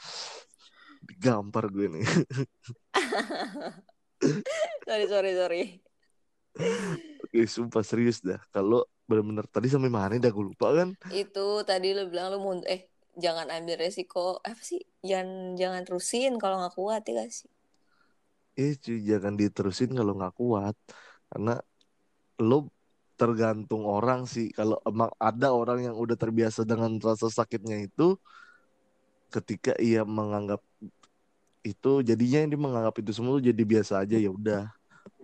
gampar 1.22 1.70
gue 1.70 1.88
nih. 1.90 2.06
sorry, 4.84 5.06
sorry, 5.08 5.32
sorry. 5.38 5.62
Oke, 7.24 7.46
sumpah 7.46 7.84
serius 7.86 8.26
dah. 8.26 8.42
Kalau 8.50 8.90
benar-benar 9.06 9.46
tadi 9.48 9.70
sampai 9.70 9.92
mana 9.92 10.18
dah 10.18 10.32
gue 10.34 10.46
lupa 10.46 10.74
kan? 10.74 10.90
Itu 11.14 11.62
tadi 11.62 11.94
lu 11.94 12.10
bilang 12.10 12.34
lu 12.34 12.40
mundur 12.42 12.68
eh 12.68 12.90
jangan 13.24 13.48
ambil 13.56 13.76
resiko 13.84 14.20
apa 14.50 14.62
sih? 14.70 14.82
Jangan 15.10 15.30
jangan 15.62 15.82
terusin 15.88 16.34
kalau 16.42 16.56
nggak 16.60 16.76
kuat 16.80 17.02
ya 17.08 17.12
gak 17.22 17.32
sih? 17.38 17.50
Eh 18.62 18.72
cuy, 18.84 18.98
jangan 19.10 19.34
diterusin 19.42 19.90
kalau 20.00 20.12
nggak 20.18 20.34
kuat. 20.40 20.76
Karena 21.30 21.52
lo 22.48 22.56
tergantung 23.20 23.84
orang 23.96 24.22
sih. 24.34 24.46
Kalau 24.58 24.78
emang 24.90 25.12
ada 25.28 25.48
orang 25.60 25.80
yang 25.88 25.96
udah 26.04 26.18
terbiasa 26.24 26.62
dengan 26.72 26.92
rasa 27.08 27.28
sakitnya 27.40 27.78
itu, 27.88 28.04
ketika 29.34 29.72
ia 29.88 30.02
menganggap 30.08 30.62
itu 31.66 31.90
jadinya 32.10 32.40
dia 32.52 32.60
menganggap 32.62 32.96
itu 33.02 33.12
semua 33.16 33.42
tuh 33.42 33.46
jadi 33.50 33.64
biasa 33.66 33.94
aja 34.06 34.16
ya 34.22 34.30
udah 34.30 34.70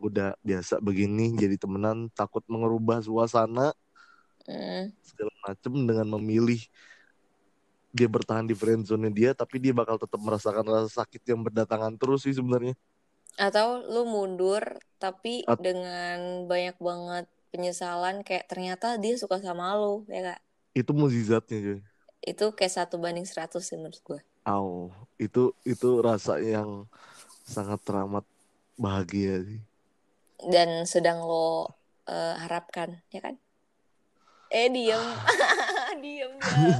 udah 0.01 0.33
biasa 0.41 0.81
begini 0.81 1.37
jadi 1.37 1.55
temenan 1.61 2.09
takut 2.17 2.41
mengubah 2.49 2.99
suasana 3.05 3.71
Hmm. 4.47 4.91
segala 5.05 5.33
macem 5.45 5.73
dengan 5.85 6.07
memilih 6.17 6.61
dia 7.91 8.07
bertahan 8.07 8.47
di 8.47 8.55
friendzone 8.55 9.11
dia 9.11 9.31
tapi 9.35 9.55
dia 9.63 9.73
bakal 9.75 9.95
tetap 9.99 10.19
merasakan 10.23 10.63
rasa 10.63 11.03
sakit 11.03 11.21
yang 11.31 11.39
berdatangan 11.45 11.93
terus 11.99 12.23
sih 12.25 12.33
sebenarnya. 12.35 12.75
Atau 13.39 13.67
lu 13.93 14.03
mundur 14.07 14.63
tapi 15.03 15.43
At- 15.47 15.59
dengan 15.59 16.45
banyak 16.51 16.77
banget 16.79 17.25
penyesalan 17.51 18.23
kayak 18.27 18.47
ternyata 18.51 18.95
dia 19.03 19.15
suka 19.19 19.37
sama 19.43 19.75
lu 19.75 20.07
ya 20.07 20.21
kak? 20.35 20.39
itu 20.71 20.91
mukjizatnya 20.95 21.57
cuy. 21.65 21.79
Itu 22.31 22.45
kayak 22.57 22.73
satu 22.77 22.95
banding 23.01 23.27
100 23.27 23.61
sih 23.67 23.75
menurut 23.75 23.99
gue 24.07 24.19
Au, 24.45 24.89
itu 25.21 25.53
itu 25.67 25.89
rasa 26.01 26.41
yang 26.41 26.89
sangat 27.45 27.77
teramat 27.85 28.25
bahagia 28.77 29.43
sih. 29.45 29.61
dan 30.53 30.89
sedang 30.89 31.21
lo 31.21 31.69
eh, 32.09 32.33
harapkan 32.41 32.89
ya 33.13 33.21
kan? 33.21 33.35
Eh 34.51 34.67
diem. 34.73 35.01
Diem 36.03 36.33
ya 36.65 36.77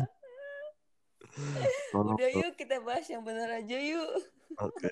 Tolong 1.91 2.15
udah 2.17 2.31
yuk 2.31 2.53
kita 2.55 2.79
bahas 2.81 3.05
yang 3.09 3.23
benar 3.25 3.49
aja 3.51 3.77
yuk 3.77 4.11
Oke. 4.59 4.91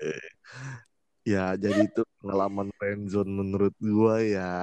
Ya, 1.27 1.53
jadi 1.59 1.85
itu 1.85 2.01
pengalaman 2.23 2.71
friendzone 2.79 3.27
menurut 3.27 3.75
gua 3.77 4.23
ya. 4.23 4.55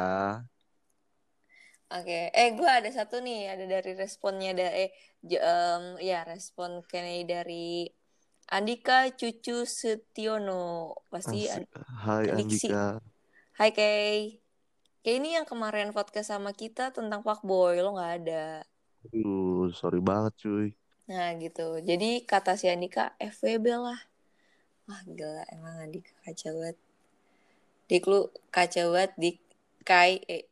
Oke, 1.86 2.34
eh 2.34 2.48
gue 2.56 2.66
ada 2.66 2.90
satu 2.90 3.22
nih, 3.22 3.54
ada 3.54 3.62
dari 3.68 3.94
responnya 3.94 4.50
dari 4.50 4.88
eh 4.88 4.90
em, 5.22 6.00
ya 6.02 6.26
respon 6.26 6.82
kayaknya 6.82 7.44
dari 7.44 7.86
Andika 8.50 9.06
Cucu 9.14 9.62
Setiono 9.62 10.98
pasti 11.06 11.46
Asik. 11.46 11.70
Hai 12.02 12.26
Adiksi. 12.34 12.66
Andika. 12.66 12.86
Hai 13.54 13.70
Kay, 13.70 14.42
Kay 15.06 15.14
ini 15.22 15.38
yang 15.38 15.46
kemarin 15.46 15.94
podcast 15.94 16.34
sama 16.34 16.50
kita 16.50 16.90
tentang 16.90 17.22
fuckboy 17.22 17.78
lo 17.78 17.94
nggak 17.94 18.12
ada. 18.26 18.66
Aduh, 19.06 19.70
sorry 19.70 20.02
banget 20.02 20.34
cuy. 20.42 20.74
Nah 21.06 21.38
gitu, 21.38 21.78
jadi 21.82 22.22
kata 22.26 22.58
si 22.58 22.66
Andika 22.66 23.14
FWB 23.22 23.66
lah. 23.78 24.00
Wah 24.90 25.02
gila 25.06 25.46
emang 25.54 25.86
Andika 25.86 26.10
kacau 26.26 26.54
banget. 26.58 26.78
Dik 27.86 28.04
lu 28.10 28.20
kacau 28.50 28.90
banget 28.94 29.12
Dik. 29.14 29.38
Kai, 29.86 30.18
eh 30.26 30.50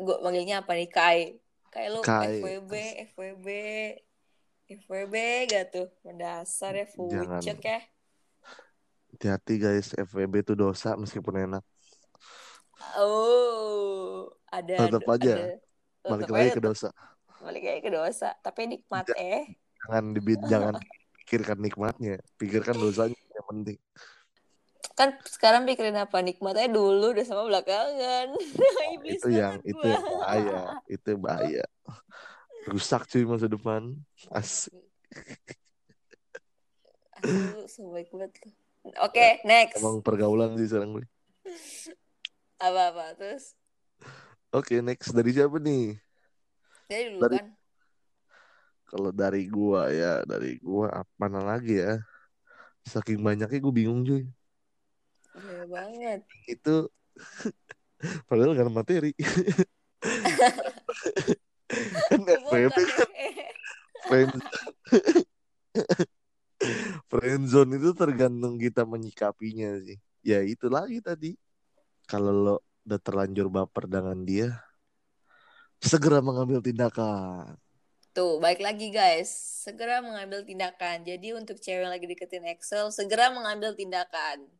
gue 0.00 0.16
manggilnya 0.24 0.64
apa 0.64 0.72
nih 0.72 0.88
Kai? 0.88 1.36
Kai 1.68 1.92
lu 1.92 2.00
Kai. 2.00 2.40
FWB, 2.40 2.72
FWB, 3.12 3.48
FWB 4.72 5.14
gak 5.52 5.64
tuh? 5.68 5.88
Mendasar 6.00 6.72
ya, 6.72 6.88
fucek 6.88 7.60
ya. 7.60 7.80
Hati-hati 9.12 9.54
guys, 9.60 9.92
FWB 9.92 10.40
itu 10.40 10.56
dosa 10.56 10.96
meskipun 10.96 11.44
enak. 11.44 11.64
Oh, 12.96 14.32
ada. 14.48 14.88
Tetep 14.88 15.04
aja. 15.04 15.32
ada. 15.36 15.60
Balik 16.00 16.32
lagi 16.32 16.50
ke 16.56 16.62
dosa. 16.64 16.88
Balik 17.44 17.64
lagi 17.68 17.80
ke 17.84 17.90
dosa. 17.92 18.32
Tapi 18.40 18.60
nikmat 18.64 19.04
Tidak. 19.12 19.20
eh. 19.20 19.59
Jangan 19.80 20.04
dibi 20.12 20.34
jangan 20.44 20.74
pikirkan 21.24 21.58
nikmatnya, 21.62 22.18
pikirkan 22.36 22.76
dosanya 22.76 23.16
yang 23.16 23.46
penting. 23.48 23.78
Kan 24.98 25.16
sekarang 25.24 25.64
pikirin 25.64 25.96
apa 25.96 26.20
nikmatnya 26.20 26.68
dulu 26.68 27.16
udah 27.16 27.24
sama 27.24 27.48
belakangan. 27.48 28.36
Iblis 29.00 29.22
itu 29.22 29.28
yang 29.32 29.56
banget 29.62 29.70
itu 29.72 29.80
gua. 29.80 29.92
yang 29.94 30.04
bahaya, 30.04 30.60
itu 30.90 31.10
bahaya. 31.16 31.64
Rusak 32.68 33.08
cuy 33.08 33.24
masa 33.24 33.48
depan. 33.48 33.96
Asik. 34.28 34.76
Sebaik 37.68 38.08
banget 38.12 38.32
lu. 38.44 38.50
Oke, 39.04 39.44
next. 39.44 39.76
Emang 39.80 40.00
pergaulan 40.00 40.56
sih 40.56 40.68
sekarang 40.68 41.00
gue. 41.00 41.06
Apa-apa 42.60 43.16
terus? 43.16 43.56
Oke, 44.50 44.80
next 44.80 45.12
dari 45.12 45.30
siapa 45.36 45.60
nih? 45.60 46.00
Dari 46.88 47.04
dulu 47.12 47.20
Dari- 47.28 47.38
kan. 47.40 47.59
Kalau 48.90 49.14
dari 49.14 49.46
gua 49.46 49.86
ya, 49.94 50.26
dari 50.26 50.58
gua 50.58 51.06
apa 51.06 51.26
lagi 51.30 51.78
ya? 51.78 52.02
Saking 52.82 53.22
banyaknya 53.22 53.58
gue 53.62 53.74
bingung 53.74 54.02
cuy. 54.02 54.26
Gila 55.38 55.64
banget. 55.70 56.20
Itu 56.50 56.90
padahal 58.28 58.56
gak 58.56 58.66
ada 58.66 58.74
materi. 58.74 59.12
kan 62.10 62.18
Bukan 62.50 62.66
kan 64.10 64.40
friendzone 67.06 67.72
itu 67.78 67.90
tergantung 67.94 68.58
kita 68.58 68.82
menyikapinya 68.82 69.78
sih. 69.86 69.98
Ya 70.26 70.42
itu 70.42 70.66
lagi 70.66 70.98
tadi. 70.98 71.38
Kalau 72.10 72.32
lo 72.34 72.56
udah 72.82 72.98
terlanjur 72.98 73.46
baper 73.46 73.86
dengan 73.86 74.18
dia, 74.26 74.58
segera 75.78 76.18
mengambil 76.18 76.58
tindakan. 76.58 77.54
Tuh, 78.10 78.42
baik 78.42 78.58
lagi 78.58 78.90
guys. 78.90 79.30
Segera 79.62 80.02
mengambil 80.02 80.42
tindakan. 80.42 81.06
Jadi 81.06 81.30
untuk 81.30 81.62
cewek 81.62 81.86
yang 81.86 81.94
lagi 81.94 82.10
deketin 82.10 82.42
Excel, 82.50 82.90
segera 82.90 83.30
mengambil 83.30 83.70
tindakan. 83.78 84.50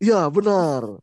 Iya 0.00 0.32
benar. 0.32 0.96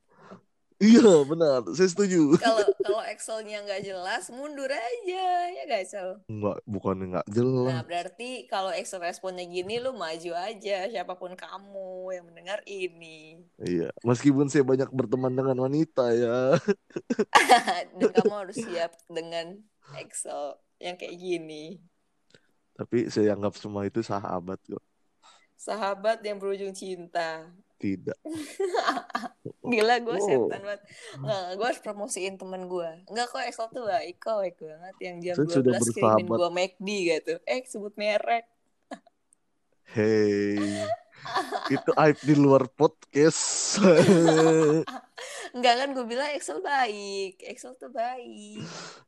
Iya 0.78 1.26
benar, 1.26 1.66
saya 1.74 1.90
setuju. 1.90 2.38
Kalau 2.38 2.62
kalau 2.86 3.02
Excelnya 3.10 3.66
nggak 3.66 3.82
jelas, 3.82 4.30
mundur 4.30 4.70
aja 4.70 5.26
ya 5.50 5.64
guys. 5.66 5.90
Enggak, 6.30 6.62
bukan 6.70 6.98
enggak 7.02 7.26
Nah, 7.26 7.34
jelas. 7.34 7.82
berarti 7.90 8.46
kalau 8.46 8.70
Excel 8.70 9.02
responnya 9.02 9.42
gini, 9.46 9.82
lu 9.82 9.98
maju 9.98 10.38
aja. 10.38 10.86
Siapa 10.86 11.18
pun 11.18 11.34
kamu 11.34 12.14
yang 12.14 12.26
mendengar 12.30 12.62
ini. 12.70 13.42
Iya, 13.58 13.90
meskipun 14.06 14.54
saya 14.54 14.62
banyak 14.66 14.94
berteman 14.94 15.34
dengan 15.34 15.58
wanita 15.58 16.14
ya. 16.14 16.62
Dan 17.98 18.10
kamu 18.14 18.34
harus 18.34 18.58
siap 18.66 18.94
dengan 19.10 19.58
Excel 19.98 20.62
yang 20.78 20.96
kayak 20.96 21.18
gini. 21.18 21.82
Tapi 22.78 23.10
saya 23.10 23.34
anggap 23.34 23.58
semua 23.58 23.86
itu 23.86 24.06
sahabat 24.06 24.62
kok. 24.66 24.84
Sahabat 25.58 26.22
yang 26.22 26.38
berujung 26.38 26.70
cinta. 26.72 27.50
Tidak. 27.78 28.18
Gila 29.74 30.02
gue 30.02 30.18
Oh. 30.18 30.22
setan 30.22 30.62
banget. 30.62 30.82
Nggak, 31.18 31.46
gue 31.58 31.66
harus 31.66 31.82
promosiin 31.82 32.38
temen 32.38 32.66
gue. 32.66 32.90
Enggak 33.10 33.30
kok 33.30 33.42
Excel 33.42 33.70
tuh 33.70 33.86
baik 33.86 34.18
kok, 34.18 34.38
baik 34.42 34.58
banget. 34.58 34.96
Yang 35.02 35.16
jam 35.22 35.36
Saya 35.38 35.48
sudah 35.50 35.74
12 35.78 35.94
kirimin 35.94 36.26
gue 36.30 36.50
McD 36.54 36.90
gitu. 37.10 37.34
Eh, 37.46 37.62
sebut 37.66 37.94
merek. 37.98 38.46
Hey, 39.88 40.60
itu 41.74 41.92
aib 41.96 42.18
di 42.22 42.36
luar 42.36 42.68
podcast. 42.68 43.80
Enggak 45.56 45.74
kan 45.80 45.90
gue 45.94 46.06
bilang 46.06 46.30
Excel 46.34 46.62
baik. 46.62 47.42
Excel 47.46 47.74
tuh 47.78 47.90
baik. 47.90 48.62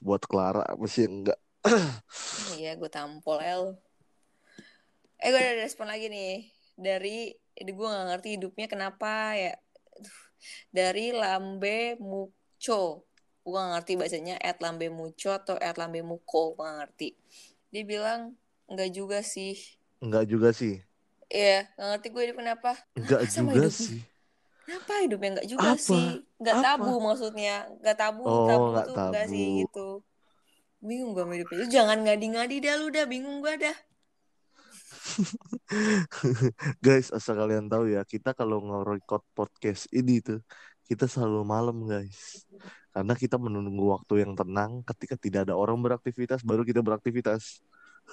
Buat 0.00 0.22
Clara 0.26 0.64
masih 0.78 1.08
enggak. 1.08 1.38
Iya, 2.58 2.76
gue 2.76 2.90
tampol 2.90 3.38
lo. 3.38 3.78
Eh, 5.22 5.30
gue 5.30 5.40
ada 5.40 5.54
respon 5.62 5.86
lagi 5.86 6.10
nih. 6.10 6.50
Dari, 6.74 7.30
ini 7.32 7.70
gue 7.70 7.86
gak 7.86 8.06
ngerti 8.10 8.28
hidupnya 8.38 8.66
kenapa 8.66 9.38
ya. 9.38 9.54
Dari 10.74 11.14
Lambe 11.14 11.94
Muco. 12.02 13.06
Gue 13.42 13.54
gak 13.54 13.70
ngerti 13.78 13.92
bacanya 13.94 14.36
at 14.42 14.58
Lambe 14.58 14.90
Muco 14.90 15.30
atau 15.30 15.54
at 15.58 15.78
Lambe 15.78 16.02
Muko. 16.02 16.58
Gue 16.58 16.66
gak 16.66 16.78
ngerti. 16.86 17.08
Dia 17.70 17.82
bilang, 17.86 18.34
enggak 18.66 18.90
juga 18.90 19.18
sih. 19.22 19.54
Enggak 20.02 20.26
juga 20.26 20.50
sih. 20.50 20.82
Iya, 21.30 21.70
gak 21.78 21.88
ngerti 21.96 22.06
gue 22.10 22.22
hidup 22.28 22.38
kenapa. 22.42 22.72
Enggak 22.98 23.20
sama 23.30 23.54
juga 23.54 23.70
hidupnya? 23.70 23.78
sih. 23.78 24.11
Kenapa 24.62 24.92
hidupnya 25.02 25.28
enggak 25.38 25.48
juga 25.50 25.68
Apa? 25.74 25.82
sih? 25.82 26.06
Enggak 26.38 26.56
Apa? 26.58 26.64
tabu 26.64 26.94
maksudnya. 27.02 27.56
Enggak 27.82 27.96
tabu, 27.98 28.22
Oh, 28.22 28.46
tabu 28.46 28.66
nggak 28.70 28.86
tuh 28.86 28.94
enggak 28.94 29.26
sih 29.26 29.46
gitu. 29.66 29.88
Bingung 30.82 31.10
gue 31.14 31.22
sama 31.22 31.34
hidupnya. 31.38 31.56
Lu 31.62 31.66
jangan 31.70 31.98
ngadi-ngadi 32.02 32.56
dah 32.62 32.74
lu 32.78 32.86
dah. 32.90 33.04
Bingung 33.06 33.38
gue 33.42 33.54
dah. 33.58 33.76
Guys, 36.84 37.10
asal 37.10 37.36
kalian 37.36 37.66
tahu 37.68 37.90
ya, 37.90 38.06
kita 38.06 38.32
kalau 38.32 38.62
nge-record 38.62 39.22
podcast 39.34 39.90
ini 39.90 40.22
tuh, 40.22 40.40
kita 40.86 41.10
selalu 41.10 41.42
malam, 41.44 41.76
guys. 41.84 42.46
Karena 42.92 43.16
kita 43.16 43.40
menunggu 43.40 43.88
waktu 43.92 44.24
yang 44.24 44.36
tenang 44.36 44.84
ketika 44.84 45.16
tidak 45.16 45.48
ada 45.48 45.54
orang 45.56 45.80
beraktivitas, 45.80 46.44
baru 46.44 46.62
kita 46.64 46.84
beraktivitas. 46.84 47.64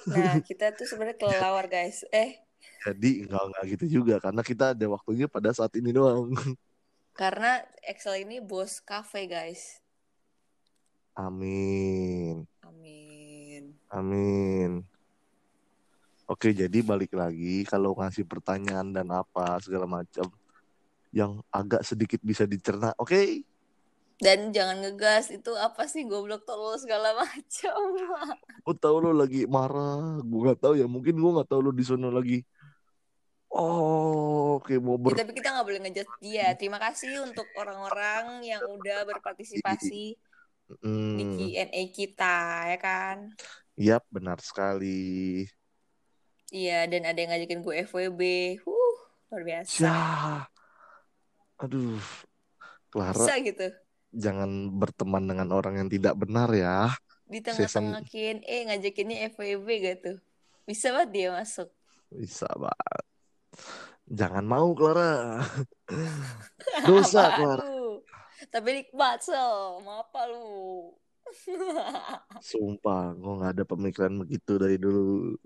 Nah, 0.08 0.40
kita 0.48 0.72
tuh 0.72 0.88
sebenarnya 0.88 1.20
kelelawar 1.20 1.68
guys. 1.68 2.04
Eh, 2.10 2.40
Jadi 2.80 3.28
enggak 3.28 3.42
enggak 3.50 3.64
gitu 3.76 3.84
juga, 4.00 4.14
karena 4.22 4.42
kita 4.44 4.64
ada 4.72 4.86
waktunya 4.88 5.26
pada 5.28 5.52
saat 5.52 5.72
ini 5.76 5.92
doang. 5.92 6.32
karena 7.20 7.60
Excel 7.84 8.24
ini 8.24 8.40
bos 8.40 8.80
cafe 8.80 9.28
guys. 9.28 9.80
Amin. 11.12 12.48
Amin. 12.64 13.76
Amin. 13.92 14.70
Oke, 16.30 16.54
jadi 16.54 16.78
balik 16.86 17.10
lagi 17.12 17.66
kalau 17.66 17.98
ngasih 17.98 18.22
pertanyaan 18.22 18.94
dan 18.94 19.10
apa 19.10 19.58
segala 19.58 19.84
macam 19.84 20.30
yang 21.10 21.42
agak 21.50 21.82
sedikit 21.82 22.22
bisa 22.22 22.46
dicerna. 22.46 22.94
Oke? 22.96 23.42
Dan 24.24 24.38
jangan 24.56 24.76
ngegas 24.84 25.24
itu 25.36 25.50
apa 25.66 25.82
sih 25.92 26.02
goblok 26.10 26.42
tolol 26.48 26.76
segala 26.82 27.08
macam. 27.20 27.80
Gue 28.64 28.74
tahu 28.82 28.96
lo 29.04 29.10
lagi 29.20 29.38
marah, 29.56 30.20
gue 30.28 30.38
nggak 30.44 30.58
tahu 30.62 30.74
ya. 30.80 30.86
Mungkin 30.94 31.14
gue 31.22 31.30
nggak 31.34 31.48
tahu 31.50 31.60
lo 31.66 31.70
di 31.78 31.84
sana 31.90 32.08
lagi. 32.16 32.34
Oh, 33.50 34.56
oke 34.58 34.74
mau 34.86 34.98
Ya, 35.08 35.12
ber. 35.12 35.16
tapi 35.18 35.30
kita 35.36 35.48
nggak 35.52 35.66
boleh 35.68 35.80
ngejudge 35.82 36.14
dia. 36.24 36.46
Terima 36.60 36.78
kasih 36.84 37.12
untuk 37.26 37.46
orang-orang 37.60 38.24
yang 38.50 38.62
udah 38.76 38.98
berpartisipasi 39.08 40.02
di 41.16 41.22
Hmm, 41.22 41.30
Q&A 41.32 41.82
kita, 41.96 42.34
ya 42.72 42.78
kan? 42.86 43.16
yap, 43.86 44.02
benar 44.14 44.38
sekali. 44.48 44.88
Iya, 46.58 46.72
dan 46.90 47.02
ada 47.08 47.18
yang 47.22 47.30
ngajakin 47.30 47.60
gue 47.66 47.74
FWB. 47.88 48.20
Huh, 48.64 48.94
luar 49.30 49.42
biasa. 49.48 49.78
Ya, 49.78 50.50
aduh, 51.62 52.00
Clara, 52.90 53.28
Bisa 53.28 53.38
gitu. 53.46 53.70
Jangan 54.10 54.74
berteman 54.74 55.24
dengan 55.26 55.48
orang 55.54 55.78
yang 55.80 55.88
tidak 55.90 56.18
benar 56.18 56.50
ya. 56.50 56.90
Di 57.30 57.38
Season- 57.46 57.94
tengah-tengah 57.94 58.02
Q&A 58.10 58.56
ngajakinnya 58.66 59.18
FWB 59.30 59.68
gitu. 59.82 60.12
Bisa 60.66 60.90
banget 60.90 61.10
dia 61.14 61.28
masuk. 61.30 61.68
Bisa 62.10 62.46
banget. 62.58 63.04
Jangan 64.10 64.42
mau 64.42 64.74
Clara. 64.74 65.38
Dosa 66.86 67.38
Clara. 67.38 67.62
lu? 67.62 68.02
Tapi 68.50 68.82
nikmat 68.82 69.22
sel, 69.22 69.78
mau 69.86 70.02
apa 70.02 70.26
lu? 70.26 70.90
Sumpah, 72.50 73.14
gue 73.14 73.32
nggak 73.38 73.52
ada 73.54 73.64
pemikiran 73.68 74.14
begitu 74.18 74.58
dari 74.58 74.74
dulu. 74.74 75.38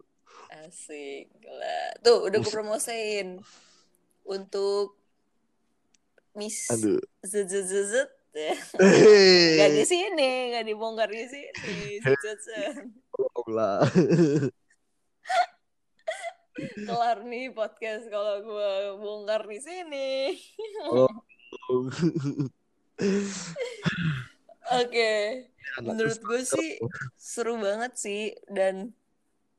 Asik. 0.64 1.28
Gila. 1.36 2.00
Tuh, 2.00 2.24
udah 2.24 2.38
gue 2.40 2.52
promosiin 2.52 3.44
untuk 4.24 4.96
Miss 6.32 6.72
Aduh. 6.72 6.98
Zzzz. 8.34 8.74
Gak 9.62 9.70
di 9.70 9.84
sini, 9.86 10.30
gak 10.50 10.66
dibongkar 10.66 11.06
di 11.06 11.22
sini. 11.30 12.02
Tolong 13.14 13.48
lah. 13.54 13.86
Kelar 16.58 17.22
nih 17.22 17.54
podcast 17.54 18.10
kalau 18.10 18.42
gue 18.42 18.70
bongkar 18.98 19.46
di 19.46 19.58
sini. 19.62 20.10
Oh. 20.90 21.06
Oke, 24.82 25.10
menurut 25.82 26.18
gue 26.18 26.40
sih 26.42 26.78
seru 27.14 27.58
banget 27.58 27.94
sih 27.94 28.34
dan 28.50 28.94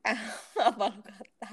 apa 0.67 0.91
kata? 0.99 1.49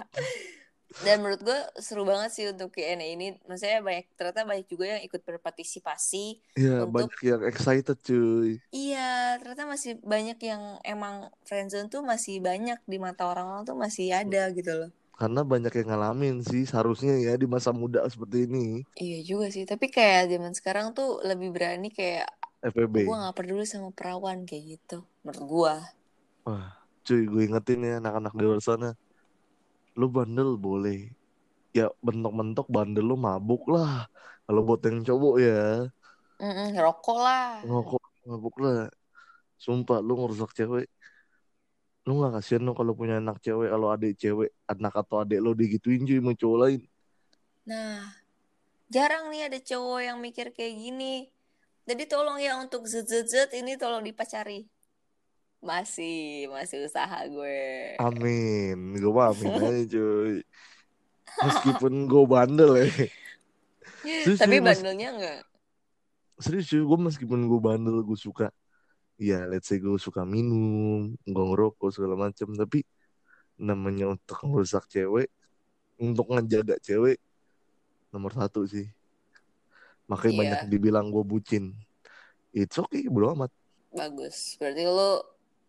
Dan 1.00 1.24
menurut 1.24 1.40
gue 1.40 1.58
seru 1.80 2.04
banget 2.04 2.30
sih 2.30 2.44
untuk 2.52 2.70
Q&A 2.70 2.92
ini. 3.00 3.40
Maksudnya 3.48 3.80
banyak 3.80 4.06
ternyata 4.14 4.44
banyak 4.44 4.66
juga 4.68 4.84
yang 4.92 5.02
ikut 5.02 5.20
berpartisipasi 5.24 6.24
Ya, 6.54 6.84
untuk 6.84 7.08
banyak 7.08 7.20
yang 7.24 7.42
excited 7.48 7.96
cuy. 8.04 8.60
iya 8.68 9.40
ternyata 9.40 9.64
masih 9.64 9.96
banyak 10.04 10.36
yang 10.44 10.62
emang 10.84 11.32
friendzone 11.42 11.88
tuh 11.88 12.04
masih 12.04 12.44
banyak 12.44 12.76
di 12.84 12.98
mata 13.00 13.24
orang-orang 13.24 13.64
tuh 13.64 13.76
masih 13.76 14.12
ada 14.12 14.52
gitu 14.52 14.72
loh. 14.72 14.90
Karena 15.12 15.46
banyak 15.46 15.70
yang 15.72 15.88
ngalamin 15.94 16.36
sih 16.42 16.66
seharusnya 16.66 17.14
ya 17.14 17.38
di 17.38 17.46
masa 17.46 17.70
muda 17.70 18.02
seperti 18.10 18.50
ini. 18.50 18.82
Iya 18.98 19.18
juga 19.22 19.46
sih. 19.48 19.62
Tapi 19.62 19.86
kayak 19.86 20.28
zaman 20.28 20.52
sekarang 20.52 20.86
tuh 20.92 21.22
lebih 21.22 21.54
berani 21.54 21.88
kayak 21.94 22.26
FPB. 22.60 23.06
gue 23.06 23.16
nggak 23.16 23.36
peduli 23.36 23.62
sama 23.66 23.90
perawan 23.94 24.42
kayak 24.42 24.78
gitu. 24.78 25.06
Menurut 25.22 25.44
gue. 25.46 25.74
Wah, 26.42 26.74
cuy 27.06 27.22
gue 27.26 27.42
ingetin 27.46 27.80
ya 27.86 27.94
anak-anak 28.02 28.32
di 28.34 28.42
luar 28.42 28.58
sana. 28.58 28.90
Lu 29.92 30.08
bandel 30.08 30.56
boleh. 30.56 31.12
Ya 31.72 31.88
bentok-bentok 32.04 32.68
bandel 32.68 33.04
lu 33.04 33.16
mabuk 33.16 33.68
lah. 33.68 34.08
Kalau 34.44 34.60
buat 34.64 34.84
yang 34.84 35.04
cowok 35.04 35.36
ya. 35.40 35.88
Mm-mm, 36.42 36.74
rokok 36.76 37.18
lah. 37.22 37.62
Ngokok 37.64 38.02
mabuk 38.28 38.56
lah. 38.60 38.90
Sumpah 39.56 40.02
lu 40.02 40.18
ngerusak 40.18 40.52
cewek. 40.52 40.90
Lu 42.02 42.18
gak 42.18 42.42
kasihan 42.42 42.66
lu 42.66 42.74
kalau 42.74 42.92
punya 42.98 43.22
anak 43.22 43.38
cewek. 43.40 43.70
Kalau 43.70 43.88
adik 43.94 44.18
cewek. 44.18 44.50
Anak 44.66 44.92
atau 44.98 45.22
adik 45.22 45.38
lu 45.38 45.54
digituin 45.54 46.02
cuy 46.02 46.18
sama 46.18 46.32
cowok 46.34 46.58
lain. 46.66 46.80
Nah, 47.62 48.10
jarang 48.90 49.30
nih 49.30 49.46
ada 49.46 49.58
cowok 49.62 50.00
yang 50.02 50.18
mikir 50.18 50.50
kayak 50.50 50.74
gini. 50.76 51.30
Jadi 51.86 52.04
tolong 52.10 52.38
ya 52.42 52.58
untuk 52.58 52.86
zet 52.86 53.54
ini 53.54 53.78
tolong 53.78 54.02
dipacari. 54.02 54.66
Masih, 55.62 56.50
masih 56.50 56.82
usaha 56.82 57.22
gue. 57.24 57.94
Amin. 57.96 58.98
Gue 58.98 59.08
mah 59.08 59.30
amin 59.30 59.46
aja 59.54 59.78
cuy. 59.94 60.42
Meskipun 61.38 61.92
gue 62.04 62.24
bandel 62.26 62.70
ya. 62.76 62.86
Serius, 64.02 64.42
Tapi 64.42 64.58
bandelnya 64.58 65.08
enggak. 65.14 65.40
serius 66.36 66.66
cuy 66.66 66.82
gue 66.82 66.98
meskipun 67.00 67.46
gue 67.46 67.60
bandel 67.62 68.02
gue 68.02 68.18
suka 68.18 68.50
ya 69.14 69.46
let's 69.46 69.70
say 69.70 69.78
gue 69.78 69.94
suka 69.94 70.26
minum 70.26 71.14
gue 71.22 71.44
ngerokok 71.46 71.94
segala 71.94 72.18
macam 72.18 72.50
tapi 72.50 72.82
namanya 73.54 74.10
untuk 74.10 74.42
merusak 74.42 74.90
cewek 74.90 75.30
untuk 75.94 76.26
ngejaga 76.26 76.82
cewek 76.82 77.22
nomor 78.10 78.34
satu 78.34 78.66
sih 78.66 78.90
makanya 80.10 80.26
Iya. 80.26 80.40
banyak 80.42 80.60
dibilang 80.66 81.14
gue 81.14 81.22
bucin 81.22 81.78
it's 82.50 82.74
okay 82.74 83.06
bro 83.06 83.38
amat 83.38 83.54
Bagus. 83.88 84.58
Berarti 84.58 84.82
lo 84.82 85.22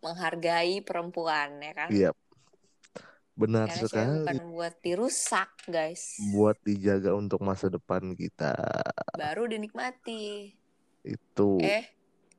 menghargai 0.05 0.75
perempuan 0.87 1.49
ya 1.67 1.73
kan? 1.79 1.91
iya 1.91 2.11
benar 3.33 3.65
Karena 3.67 3.81
sekali 3.81 4.13
bukan 4.21 4.37
buat 4.53 4.73
dirusak, 4.85 5.49
guys. 5.75 6.03
buat 6.31 6.57
dijaga 6.67 7.11
untuk 7.17 7.39
masa 7.41 7.67
depan 7.69 8.13
kita 8.17 8.53
Baru 9.19 9.43
dinikmati. 9.49 10.53
itu 11.03 11.49
Eh, 11.61 11.83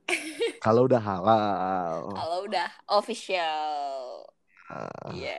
kalau 0.64 0.86
udah 0.88 1.00
halal 1.02 2.02
kalau 2.16 2.38
udah 2.48 2.68
official. 2.90 4.24
Ah, 4.68 5.12
Iya. 5.12 5.38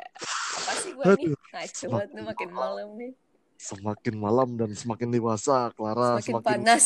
Apa 0.58 0.72
sih 0.82 0.92
gue 0.98 1.08
nih? 1.18 1.30
Ngaco 1.52 1.86
banget 1.94 2.10
nih 2.16 2.24
makin 2.30 2.50
malam 2.54 2.88
nih. 3.00 3.12
semakin 3.60 4.16
malam 4.20 4.50
dan 4.60 4.72
semakin 4.76 5.10
dewasa 5.16 5.72
Clara 5.76 6.20
Semakin 6.20 6.24
semakin 6.28 6.44
panas. 6.46 6.86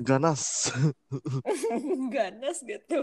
ganas 0.00 0.42
Ganas 2.14 2.58
gitu. 2.64 2.98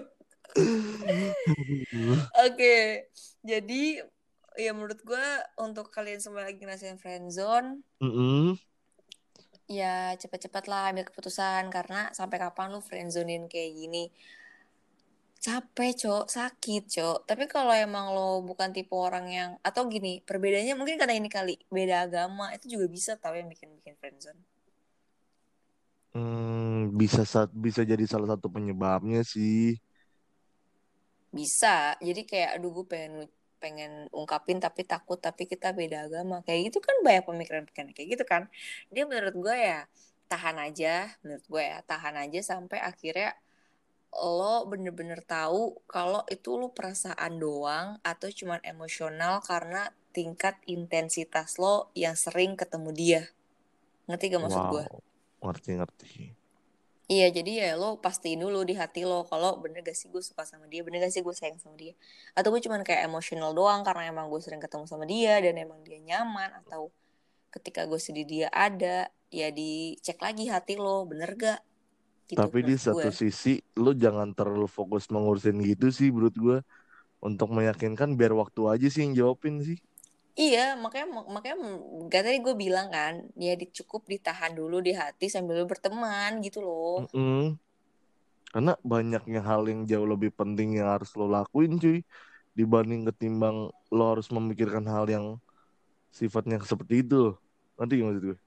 Oke, 2.46 3.08
jadi 3.46 3.84
ya 4.58 4.72
menurut 4.76 5.00
gue 5.06 5.26
untuk 5.62 5.94
kalian 5.94 6.20
semua 6.20 6.48
lagi 6.48 6.60
ngerasain 6.60 7.00
friendzone, 7.00 7.80
Mm-mm. 8.02 8.58
ya 9.70 10.18
cepat-cepat 10.22 10.64
lah 10.72 10.82
ambil 10.92 11.06
keputusan 11.10 11.64
karena 11.76 12.10
sampai 12.18 12.38
kapan 12.44 12.68
lu 12.74 12.80
friendzonein 12.82 13.46
kayak 13.52 13.72
gini. 13.80 14.04
Capek, 15.46 15.92
Cok, 16.02 16.26
sakit, 16.38 16.84
Cok. 16.96 17.18
Tapi 17.30 17.44
kalau 17.56 17.72
emang 17.86 18.06
lo 18.16 18.30
bukan 18.50 18.70
tipe 18.76 18.92
orang 19.08 19.26
yang 19.38 19.50
atau 19.70 19.82
gini, 19.94 20.14
perbedaannya 20.28 20.76
mungkin 20.80 20.96
karena 21.00 21.16
ini 21.20 21.30
kali, 21.38 21.56
beda 21.76 21.96
agama 22.08 22.46
itu 22.56 22.66
juga 22.76 22.86
bisa 22.96 23.12
tau 23.24 23.36
yang 23.40 23.48
bikin-bikin 23.54 23.96
friendzone. 24.00 24.42
Hmm, 26.14 26.90
bisa 27.00 27.22
sa- 27.34 27.54
bisa 27.66 27.82
jadi 27.92 28.04
salah 28.12 28.28
satu 28.34 28.48
penyebabnya 28.56 29.20
sih. 29.34 29.78
Bisa. 31.30 31.96
Jadi 32.02 32.26
kayak 32.26 32.60
aduh 32.60 32.72
gue 32.82 32.86
pengen 32.89 33.13
pengen 33.60 34.08
ungkapin 34.15 34.63
tapi 34.63 34.88
takut 34.88 35.20
tapi 35.20 35.46
kita 35.46 35.76
beda 35.76 36.08
agama. 36.08 36.42
Kayak 36.48 36.74
gitu 36.74 36.80
kan 36.80 36.96
banyak 37.04 37.24
pemikiran-pemikiran 37.28 37.92
kayak 37.94 38.08
gitu 38.18 38.24
kan. 38.26 38.48
Dia 38.89 39.04
menurut 39.06 39.36
gue 39.36 39.56
ya 39.56 39.86
tahan 40.30 40.58
aja, 40.62 41.10
menurut 41.26 41.46
gue 41.46 41.63
ya 41.63 41.80
tahan 41.84 42.15
aja 42.18 42.39
sampai 42.42 42.80
akhirnya 42.80 43.36
lo 44.10 44.65
bener-bener 44.65 45.22
tahu 45.22 45.86
kalau 45.86 46.26
itu 46.34 46.58
lo 46.58 46.74
perasaan 46.74 47.38
doang 47.38 48.02
atau 48.02 48.26
cuman 48.34 48.58
emosional 48.65 49.38
karena 49.46 49.94
tingkat 50.10 50.58
intensitas 50.65 51.62
lo 51.62 51.94
yang 51.94 52.18
sering 52.18 52.58
ketemu 52.58 52.89
dia. 52.89 53.24
Ngerti 54.10 54.34
gak 54.34 54.42
maksud 54.42 54.63
gue? 54.65 54.86
Wow, 54.89 55.02
ngerti-ngerti. 55.46 56.38
Iya, 57.10 57.26
jadi 57.38 57.52
ya 57.62 57.69
lo 57.82 57.98
pastiin 58.04 58.38
dulu 58.45 58.60
di 58.69 58.74
hati 58.82 59.02
lo 59.10 59.26
kalau 59.32 59.50
bener 59.63 59.82
gak 59.88 59.98
sih 59.98 60.08
gue 60.13 60.22
suka 60.30 60.43
sama 60.52 60.65
dia, 60.72 60.82
bener 60.86 60.98
gak 61.06 61.13
sih 61.15 61.22
gue 61.28 61.36
sayang 61.41 61.58
sama 61.63 61.76
dia. 61.84 61.93
Atau 62.38 62.50
gue 62.54 62.62
cuman 62.65 62.82
kayak 62.88 63.02
emosional 63.10 63.52
doang 63.58 63.82
karena 63.88 64.04
emang 64.13 64.26
gue 64.32 64.38
sering 64.45 64.62
ketemu 64.65 64.86
sama 64.91 65.06
dia 65.13 65.34
dan 65.41 65.56
emang 65.58 65.80
dia 65.88 65.98
nyaman 66.10 66.50
atau 66.62 66.82
ketika 67.56 67.82
gue 67.89 68.00
sedih 68.06 68.26
dia 68.34 68.48
ada, 68.54 69.10
ya 69.34 69.48
dicek 69.50 70.17
lagi 70.26 70.45
hati 70.54 70.74
lo, 70.78 71.06
bener 71.10 71.30
gak? 71.34 71.60
Gitu 72.30 72.45
Tapi 72.45 72.60
di 72.69 72.76
satu 72.78 73.10
gue. 73.10 73.10
sisi, 73.19 73.54
lu 73.82 73.91
jangan 74.04 74.30
terlalu 74.38 74.67
fokus 74.78 75.04
mengurusin 75.13 75.58
gitu 75.69 75.88
sih 75.98 76.08
menurut 76.13 76.36
gua. 76.38 76.58
Untuk 77.28 77.50
meyakinkan 77.58 78.10
biar 78.19 78.34
waktu 78.41 78.62
aja 78.74 78.88
sih 78.93 79.02
yang 79.06 79.13
jawabin 79.19 79.56
sih. 79.67 79.78
Iya, 80.38 80.78
makanya 80.78 81.08
makanya 81.36 81.56
gak 82.12 82.22
tadi 82.26 82.38
gue 82.46 82.56
bilang 82.56 82.88
kan, 82.94 83.13
ya 83.38 83.58
cukup 83.78 84.02
ditahan 84.12 84.54
dulu 84.56 84.80
di 84.80 84.92
hati 84.94 85.26
sambil 85.28 85.56
lo 85.60 85.65
berteman 85.67 86.40
gitu 86.46 86.60
loh. 86.63 87.08
Mm-mm. 87.13 87.60
Karena 88.50 88.73
banyaknya 88.82 89.40
hal 89.46 89.62
yang 89.69 89.82
jauh 89.86 90.08
lebih 90.10 90.32
penting 90.34 90.77
yang 90.77 90.90
harus 90.94 91.10
lo 91.19 91.25
lakuin 91.30 91.77
cuy. 91.82 92.02
Dibanding 92.58 93.02
ketimbang 93.10 93.58
lo 93.96 94.04
harus 94.12 94.27
memikirkan 94.36 94.86
hal 94.90 95.06
yang 95.10 95.25
sifatnya 96.13 96.58
seperti 96.63 97.06
itu. 97.06 97.38
Nanti 97.77 97.94
gak 98.00 98.08
maksud 98.10 98.23
gue? 98.30 98.38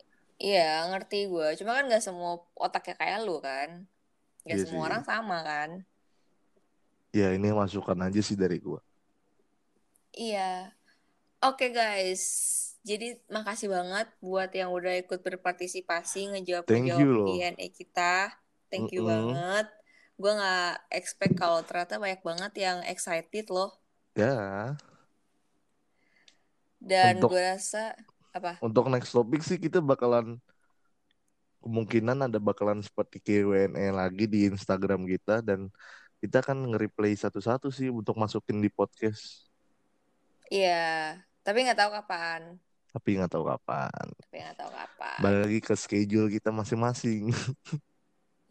Iya, 0.44 0.60
ngerti 0.90 1.16
gue. 1.32 1.46
Cuma 1.58 1.70
kan 1.76 1.84
gak 1.92 2.04
semua 2.06 2.30
otaknya 2.64 2.94
kayak 3.00 3.18
lu 3.26 3.32
kan. 3.46 3.70
Gak 4.48 4.58
Iya 4.58 4.62
semua 4.62 4.82
sih. 4.82 4.88
orang 4.88 5.02
sama 5.10 5.36
kan. 5.48 5.70
Ya 7.18 7.28
ini 7.36 7.48
masukan 7.52 7.98
aja 8.06 8.20
sih 8.24 8.36
dari 8.42 8.56
gua. 8.60 8.80
Iya. 10.18 10.72
Oke 11.42 11.74
guys. 11.74 12.22
Jadi 12.82 13.18
makasih 13.30 13.70
banget 13.70 14.10
buat 14.18 14.50
yang 14.54 14.70
udah 14.74 14.98
ikut 15.02 15.22
berpartisipasi 15.22 16.34
ngejawab 16.34 16.66
loh. 16.66 17.26
Q&A 17.30 17.66
kita. 17.70 18.30
Thank 18.70 18.94
you 18.94 19.02
Mm-mm. 19.02 19.10
banget. 19.34 19.66
Gue 20.18 20.32
nggak 20.34 20.74
expect 20.90 21.34
kalau 21.38 21.62
ternyata 21.66 21.98
banyak 21.98 22.22
banget 22.22 22.52
yang 22.58 22.78
excited 22.86 23.46
loh. 23.50 23.70
Ya, 24.14 24.74
Dan 26.82 27.18
Untuk- 27.22 27.34
gue 27.34 27.42
rasa 27.42 27.94
apa? 28.34 28.58
untuk 28.58 28.90
next 28.90 29.14
topik 29.14 29.42
sih 29.46 29.58
kita 29.58 29.78
bakalan 29.78 30.42
kemungkinan 31.62 32.26
ada 32.26 32.42
bakalan 32.42 32.82
seperti 32.82 33.22
Q&A 33.22 33.94
lagi 33.94 34.26
di 34.26 34.50
Instagram 34.50 35.06
kita 35.06 35.38
dan 35.46 35.70
kita 36.18 36.42
akan 36.42 36.74
nge-replay 36.74 37.14
satu-satu 37.14 37.70
sih 37.70 37.90
untuk 37.90 38.18
masukin 38.18 38.58
di 38.58 38.66
podcast. 38.66 39.46
Iya. 40.50 41.22
Tapi 41.42 41.58
nggak 41.62 41.78
tahu 41.78 41.90
kapan. 41.92 42.40
Tapi 42.92 43.08
nggak 43.18 43.30
tahu 43.30 43.44
kapan. 43.44 44.04
Tapi 44.20 44.36
nggak 44.38 44.56
tahu 44.56 44.70
kapan. 44.70 45.18
Balik 45.18 45.40
lagi 45.42 45.58
ke 45.60 45.74
schedule 45.74 46.28
kita 46.28 46.50
masing-masing. 46.50 47.30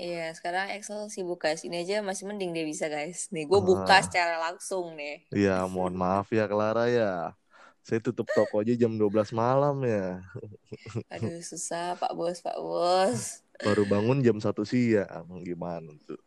Iya, 0.01 0.33
sekarang 0.33 0.73
Excel 0.73 1.13
sibuk 1.13 1.37
guys. 1.37 1.61
Ini 1.61 1.85
aja 1.85 2.01
masih 2.01 2.25
mending 2.25 2.57
dia 2.57 2.65
bisa 2.65 2.89
guys. 2.89 3.29
Nih, 3.29 3.45
gue 3.45 3.61
buka 3.61 3.85
Ah. 3.85 4.01
secara 4.01 4.41
langsung 4.41 4.97
nih. 4.97 5.29
Ya, 5.29 5.61
mohon 5.69 5.93
maaf 5.93 6.25
ya 6.33 6.49
Clara 6.49 6.89
ya. 6.89 7.37
Saya 7.85 8.01
tutup 8.01 8.25
toko 8.33 8.65
aja 8.65 8.73
jam 8.73 8.97
12 8.97 9.29
malam 9.29 9.77
ya. 9.85 10.25
Aduh, 11.13 11.37
susah 11.45 11.93
Pak 12.01 12.17
Bos, 12.17 12.41
Pak 12.41 12.57
Bos. 12.57 13.45
Baru 13.61 13.85
bangun 13.85 14.25
jam 14.25 14.41
1 14.41 14.65
siang. 14.65 15.21
Gimana 15.45 15.93
tuh? 16.09 16.17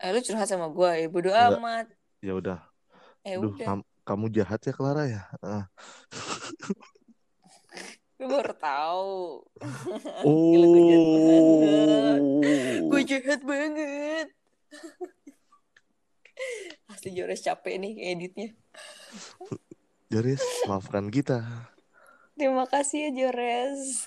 Eh, 0.00 0.08
lu 0.08 0.24
curhat 0.24 0.48
sama 0.48 0.72
gue, 0.72 0.90
ya 1.04 1.08
bodo 1.12 1.36
amat. 1.36 1.92
Ya 2.24 2.32
udah. 2.32 2.64
Eh, 3.28 3.36
Duh, 3.36 3.52
udah. 3.52 3.76
Kamu 4.06 4.30
jahat 4.30 4.62
ya 4.62 4.70
Clara 4.70 5.10
ya? 5.10 5.26
Ah. 5.42 5.66
Lu 8.22 8.30
baru 8.30 8.54
tahu. 8.54 9.42
Oh. 10.22 10.54
Gue 12.86 13.02
jahat 13.02 13.42
banget. 13.42 14.30
Gue. 14.30 14.46
Pasti 16.86 17.10
Jores 17.10 17.42
capek 17.42 17.82
nih 17.82 18.14
editnya. 18.14 18.54
Joris, 20.06 20.40
maafkan 20.70 21.10
kita. 21.10 21.42
Terima 22.38 22.70
kasih 22.70 23.10
ya 23.10 23.26
Jores. 23.26 24.06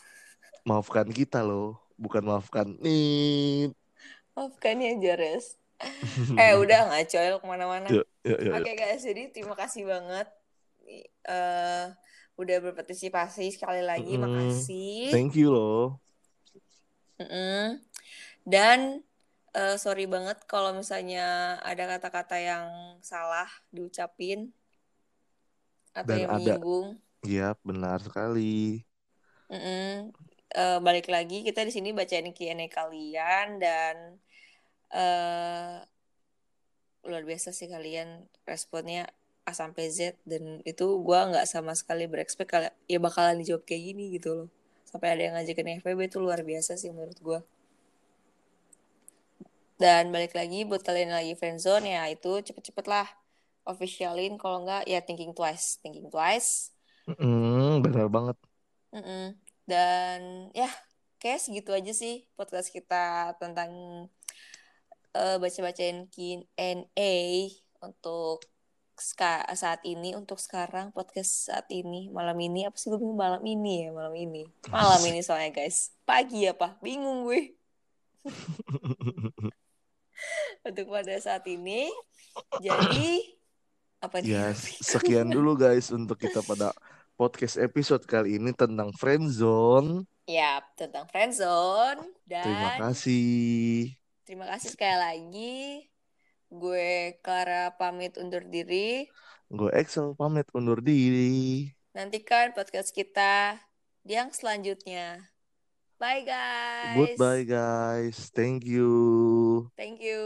Maafkan 0.63 1.11
kita 1.11 1.43
loh. 1.43 1.75
Bukan 1.99 2.23
maafkan 2.23 2.79
nih. 2.79 3.75
Maafkan 4.31 4.79
ya 4.79 4.95
Jores. 4.95 5.58
Eh 6.35 6.53
udah 6.61 6.91
ngacoy 6.91 7.27
lo 7.31 7.37
ke 7.39 7.47
mana-mana. 7.47 7.87
Yuk, 7.87 8.05
yuk, 8.27 8.39
yuk, 8.39 8.39
yuk. 8.45 8.53
Oke 8.59 8.71
guys, 8.75 9.01
jadi 9.01 9.31
terima 9.31 9.55
kasih 9.55 9.87
banget 9.87 10.27
eh 11.25 11.85
udah 12.39 12.57
berpartisipasi 12.63 13.51
sekali 13.51 13.83
lagi, 13.83 14.15
Mm-mm. 14.15 14.23
makasih. 14.27 15.11
Thank 15.11 15.35
you 15.35 15.51
loh. 15.51 15.99
Mm-mm. 17.19 17.83
Dan 18.47 19.03
eh, 19.51 19.75
sorry 19.75 20.07
banget 20.07 20.39
kalau 20.47 20.71
misalnya 20.71 21.59
ada 21.59 21.83
kata-kata 21.97 22.39
yang 22.39 22.67
salah 23.03 23.47
diucapin 23.69 24.55
atau 25.91 26.07
Dan 26.07 26.17
yang 26.23 26.31
ada- 26.31 26.37
menyinggung. 26.39 26.87
Iya, 27.27 27.51
benar 27.67 27.99
sekali. 27.99 28.87
Mm-mm. 29.51 30.15
Eh, 30.49 30.79
balik 30.79 31.11
lagi 31.11 31.43
kita 31.43 31.61
di 31.61 31.69
sini 31.69 31.91
bacain 31.91 32.31
Q&A 32.31 32.65
kalian 32.71 33.59
dan 33.59 34.17
eh 34.93 35.77
luar 37.05 37.23
biasa 37.25 37.55
sih 37.55 37.71
kalian 37.71 38.27
responnya 38.45 39.09
A 39.47 39.51
sampai 39.55 39.89
Z 39.89 40.19
dan 40.27 40.61
itu 40.67 40.85
gua 41.01 41.25
nggak 41.31 41.47
sama 41.49 41.73
sekali 41.73 42.05
berekspek 42.05 42.47
kali 42.47 42.67
ya 42.85 42.99
bakalan 43.01 43.41
dijawab 43.41 43.65
kayak 43.65 43.83
gini 43.93 44.13
gitu 44.13 44.29
loh 44.45 44.49
sampai 44.85 45.15
ada 45.15 45.21
yang 45.25 45.33
ngajakin 45.37 45.81
FVB 45.81 45.99
itu 46.09 46.17
luar 46.21 46.41
biasa 46.45 46.77
sih 46.77 46.91
menurut 46.93 47.17
gua 47.21 47.39
dan 49.79 50.11
balik 50.11 50.35
lagi 50.35 50.67
buat 50.67 50.83
kalian 50.83 51.13
yang 51.13 51.17
lagi 51.23 51.33
friendzone 51.39 51.87
ya 51.87 52.03
itu 52.11 52.43
cepet-cepet 52.43 52.85
lah 52.85 53.07
officialin 53.63 54.35
kalau 54.35 54.67
nggak 54.67 54.85
ya 54.85 54.99
thinking 54.99 55.31
twice 55.31 55.79
thinking 55.79 56.11
twice 56.11 56.75
Mm, 57.17 57.81
benar 57.81 58.05
banget. 58.11 58.37
Mm-mm. 58.93 59.33
Dan 59.65 60.49
ya, 60.53 60.69
kayak 61.17 61.41
segitu 61.41 61.73
aja 61.73 61.89
sih 61.89 62.29
podcast 62.37 62.69
kita 62.69 63.33
tentang 63.41 64.05
eh, 65.15 65.37
baca-bacain 65.41 66.05
Q&A 66.11 67.13
untuk 67.81 68.45
saat 69.55 69.79
ini, 69.87 70.11
untuk 70.11 70.43
sekarang 70.43 70.91
podcast 70.91 71.47
saat 71.47 71.71
ini, 71.71 72.11
malam 72.11 72.35
ini 72.35 72.67
apa 72.67 72.75
sih 72.75 72.91
gue 72.91 72.99
bingung 72.99 73.15
malam 73.15 73.39
ini 73.47 73.87
ya, 73.87 73.95
malam 73.95 74.11
ini. 74.11 74.43
Malam 74.67 74.99
ini 75.07 75.23
soalnya 75.23 75.55
guys. 75.55 75.95
Pagi 76.03 76.51
apa? 76.51 76.75
Bingung 76.83 77.23
gue. 77.23 77.55
Untuk 80.67 80.91
pada 80.91 81.15
saat 81.23 81.47
ini. 81.47 81.87
Jadi 82.59 83.39
apa 84.03 84.19
nih? 84.19 84.35
Ya, 84.35 84.51
sekian 84.83 85.31
dulu 85.31 85.55
guys 85.55 85.95
untuk 85.95 86.19
kita 86.19 86.43
pada 86.43 86.75
podcast 87.15 87.55
episode 87.59 88.03
kali 88.03 88.35
ini 88.35 88.51
tentang 88.51 88.91
friendzone. 88.95 90.03
Ya, 90.27 90.59
tentang 90.75 91.07
friendzone 91.07 92.03
dan 92.27 92.43
Terima 92.43 92.71
kasih. 92.83 93.98
Terima 94.29 94.45
kasih 94.45 94.77
sekali 94.77 94.93
lagi. 94.93 95.57
Gue 96.53 97.17
Clara 97.25 97.73
pamit 97.73 98.13
undur 98.21 98.45
diri. 98.45 99.09
Gue 99.49 99.73
Excel 99.73 100.13
pamit 100.13 100.45
undur 100.53 100.85
diri. 100.85 101.65
Nantikan 101.97 102.53
podcast 102.53 102.93
kita 102.93 103.57
yang 104.05 104.29
selanjutnya. 104.29 105.33
Bye 105.97 106.29
guys. 106.29 106.93
Goodbye 106.93 107.41
guys. 107.41 108.29
Thank 108.29 108.69
you. 108.69 108.93
Thank 109.73 109.97
you. 109.97 110.21